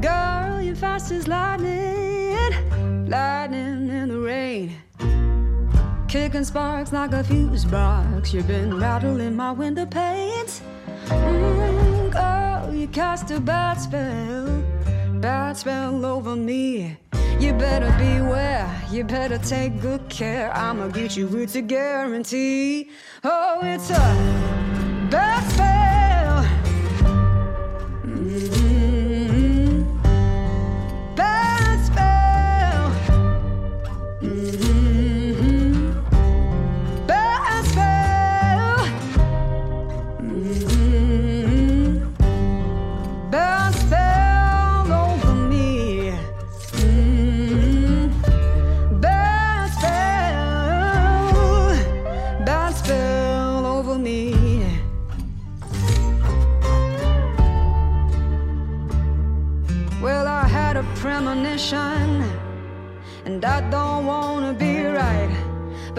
[0.00, 4.76] Girl, you're fast as lightning, lightning in the rain.
[6.08, 8.32] Kicking sparks like a fuse box.
[8.32, 10.62] You've been rattling my window panes.
[11.06, 14.62] Mm, girl, you cast a bad spell,
[15.20, 16.96] bad spell over me.
[17.40, 20.54] You better beware, you better take good care.
[20.54, 22.90] I'ma get you with a guarantee.
[23.24, 24.39] Oh, it's a
[25.10, 25.69] that's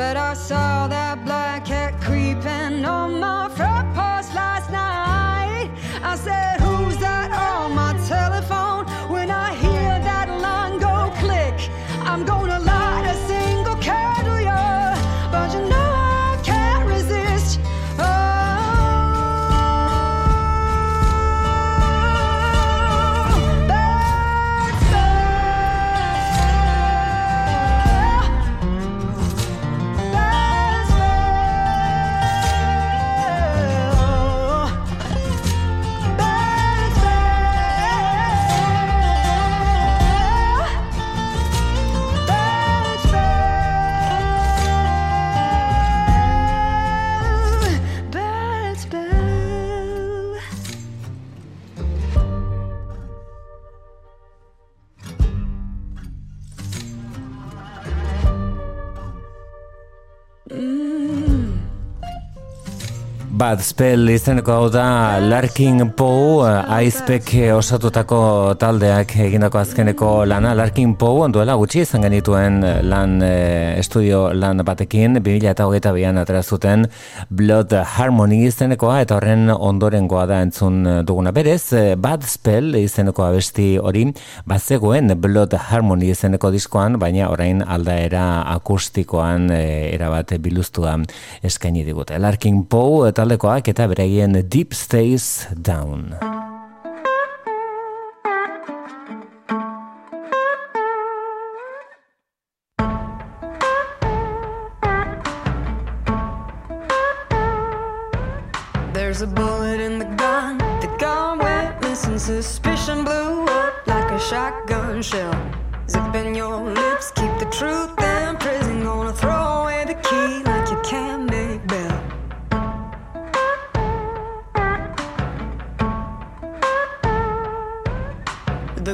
[0.02, 1.01] But I saw that
[63.52, 68.20] Bad Spell izeneko hau da Larkin Poe aizpek osatutako
[68.56, 70.54] taldeak egindako azkeneko lana.
[70.56, 76.16] Larkin Poe duela gutxi izan genituen lan eh, estudio lan batekin 2000 eta hogeita bian
[77.28, 81.36] Blood Harmony izenekoa eta horren ondorengoa da entzun duguna.
[81.36, 84.06] Berez Bad Spell izeneko abesti hori
[84.46, 90.96] bazegoen Blood Harmony izeneko diskoan baina orain aldaera akustikoan eh, erabat biluztua
[91.44, 92.16] eskaini digute.
[92.18, 93.12] Larkin Poe
[94.44, 96.16] Deep Stays Down.
[108.94, 114.20] There's a bullet in the gun, the gun went missing, suspicion blew up like a
[114.20, 115.51] shotgun shell.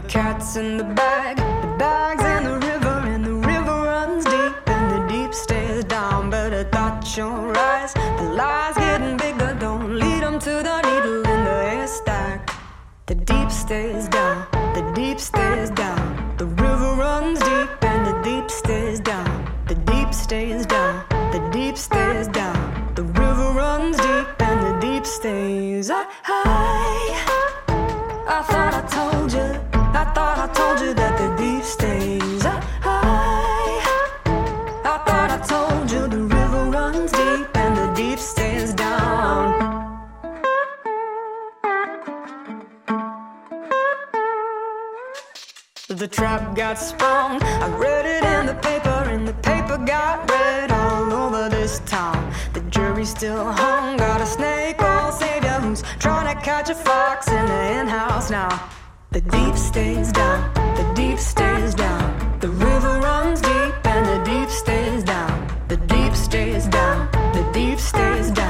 [0.08, 4.86] Cat's in the bag, the bag's in the river, and the river runs deep, and
[4.94, 6.30] the deep stays down.
[6.30, 11.28] But Better dot your eyes, the lies getting bigger, don't lead them to the needle
[11.34, 12.54] in the haystack.
[13.06, 16.36] The deep stays down, the deep stays down.
[16.38, 19.52] The river runs deep, and the deep stays down.
[19.68, 22.94] The deep stays down, the deep stays down.
[22.96, 27.07] The river runs deep, and the deep stays high.
[45.98, 47.42] The trap got sprung.
[47.42, 52.32] I read it in the paper, and the paper got read all over this town.
[52.54, 57.30] The jury still hung, got a snake oil savior who's trying to catch a fox
[57.30, 58.70] in the hen house now.
[59.10, 62.38] The deep stays down, the deep stays down.
[62.42, 65.48] The river runs deep, and the deep stays down.
[65.68, 68.47] The deep stays down, the deep stays down.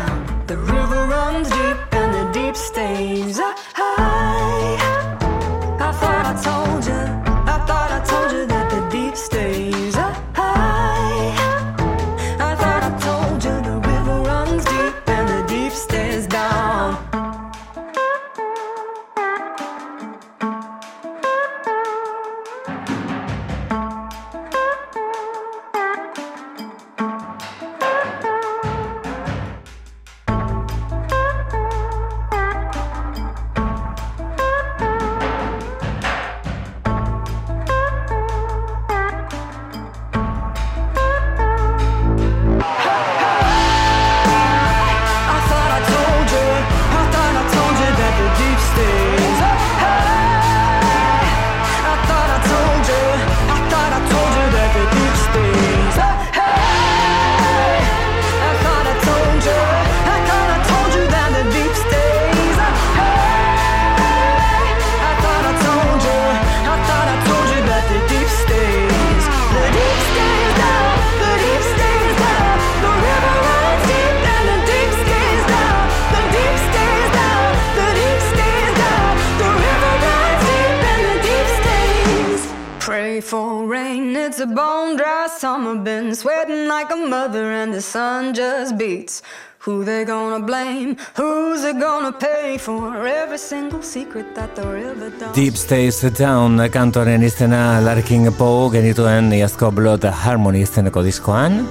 [95.34, 101.64] Deep Stays Down kantoren izena Larkin Poe genituen iazko Blood Harmony izeneko diskoan.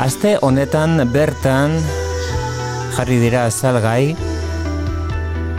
[0.00, 1.76] Aste honetan bertan
[2.96, 4.14] jarri dira salgai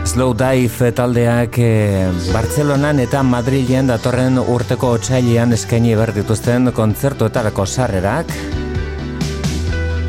[0.04, 8.34] Slow Dive taldeak eh, Bartzelonan eta Madrilen datorren urteko otsailean eskaini behar dituzten kontzertuetarako sarrerak.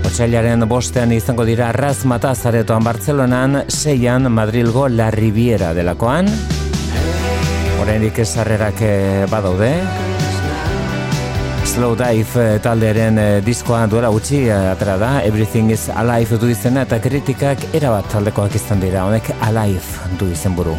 [0.05, 6.29] Otsailaren bostean izango dira Raz Matazaretoan Bartzelonan, seian Madrilgo La Riviera delakoan.
[7.81, 9.71] Oraindik sarrerak eh, badaude.
[11.65, 16.85] Slow Dive eh, taldearen eh, diskoa duela gutxi atera da, Everything is Alive du izena
[16.85, 20.77] eta kritikak erabat taldekoak izan dira, honek Alive du izen buru.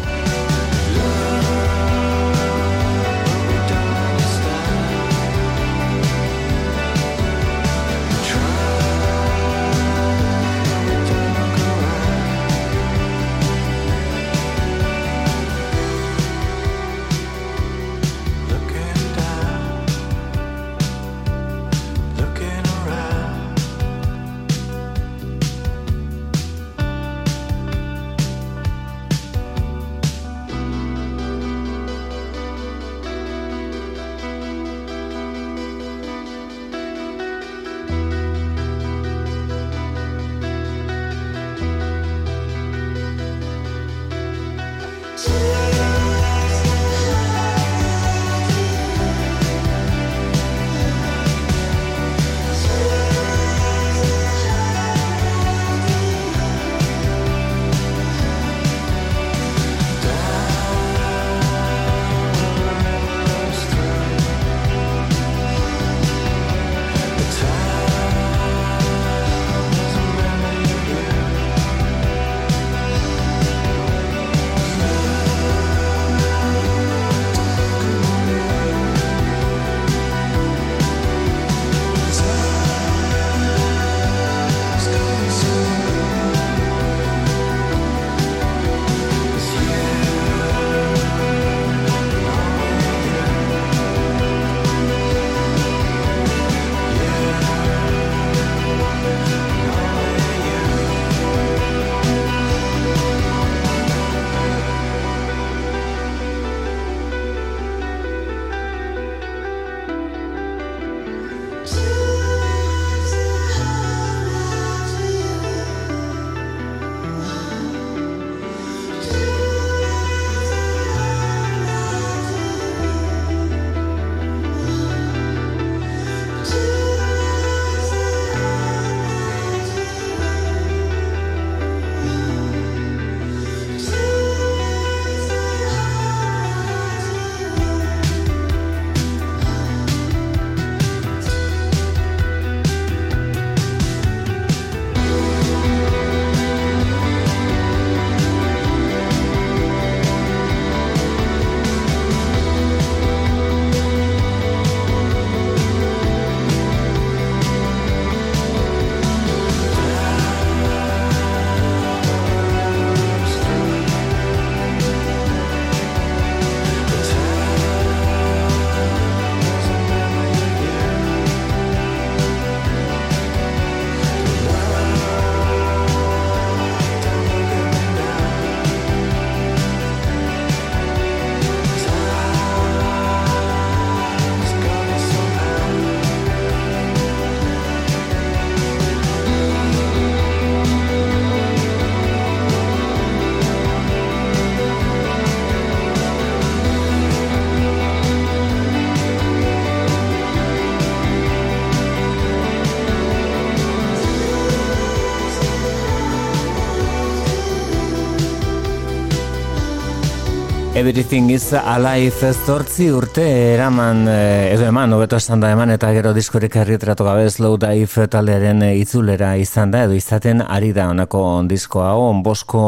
[210.87, 213.23] Everything is alive zortzi urte
[213.53, 218.05] eraman, eh, edo eman, hobeto esan da eman, eta gero diskorik herrietratu gabe slow dive
[218.07, 222.61] taldearen itzulera izan da, edo izaten ari da onako disko hau, bosko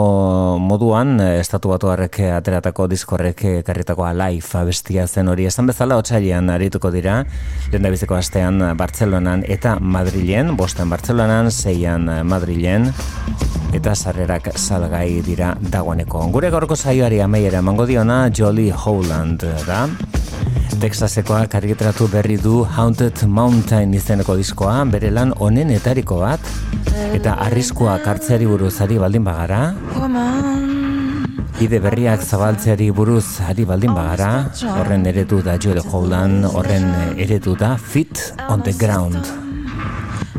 [0.60, 5.46] moduan, eh, estatu batu ateratako diskorrek karritako alive abestia zen hori.
[5.48, 7.24] Esan bezala, otxailean arituko dira,
[7.72, 12.92] lehen biziko astean Bartzelonan eta Madrilen, bosten Bartzelonan, zeian Madrilen,
[13.74, 16.24] eta sarrerak salgai dira dagoeneko.
[16.34, 19.88] Gure gaurko saioari amaiera emango diona Jolly Howland da.
[20.82, 26.40] Texasekoa kargetratu berri du Haunted Mountain izeneko diskoa, bere lan onen etariko bat,
[27.14, 29.76] eta arriskua kartzeari buruz ari baldin bagara.
[31.62, 34.50] Ide berriak zabaltzeari buruz ari baldin bagara,
[34.80, 39.22] horren eredu da Jolly Howland, horren eredu da Fit on the Ground.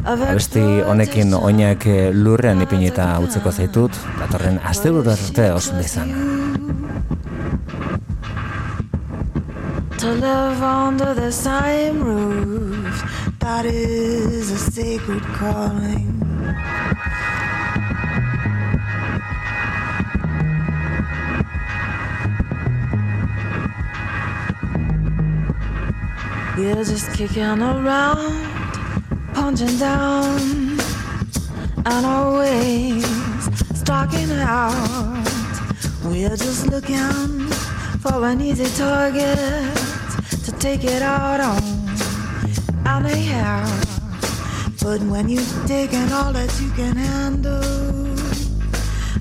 [0.03, 1.87] Abesti honekin oinak
[2.17, 6.41] lurrean ipinita utzeko zaitut, datorren azte arte osun dizan.
[10.01, 13.35] To live under the same roof.
[13.39, 16.17] That is a sacred calling.
[26.57, 28.47] You're just kicking around
[29.35, 30.81] punching down
[31.85, 33.05] and always
[33.79, 35.29] stalking out.
[36.05, 37.51] We're just looking
[38.01, 39.80] for an easy target
[40.61, 41.63] take it out on.
[42.87, 43.65] Anyhow,
[44.83, 48.07] but when you've taken all that you can handle,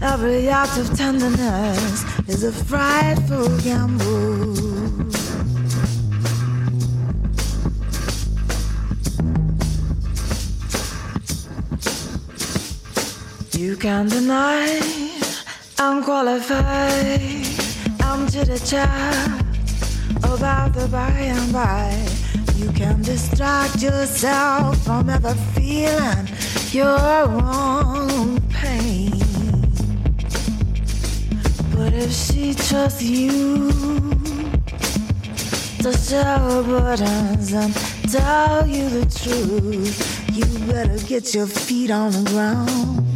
[0.02, 4.54] every act of tenderness is a frightful gamble.
[13.58, 14.82] You can't deny
[15.78, 17.22] I'm qualified.
[18.02, 19.39] I'm to the chat
[20.40, 21.92] about the by and by.
[22.56, 26.28] You can distract yourself from ever feeling
[26.72, 29.12] your own pain.
[31.76, 33.70] But if she trusts you
[35.84, 37.74] to show buttons and
[38.10, 40.00] tell you the truth,
[40.34, 43.09] you better get your feet on the ground.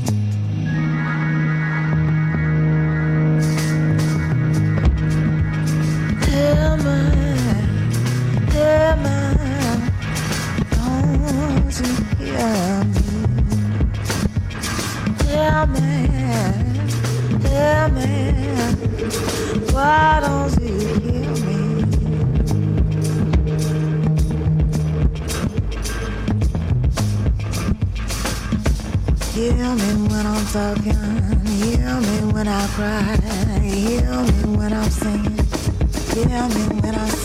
[30.76, 35.46] I'm talking, hear me when I cry, hear me when I'm singing,
[36.14, 37.23] hear me when I sigh.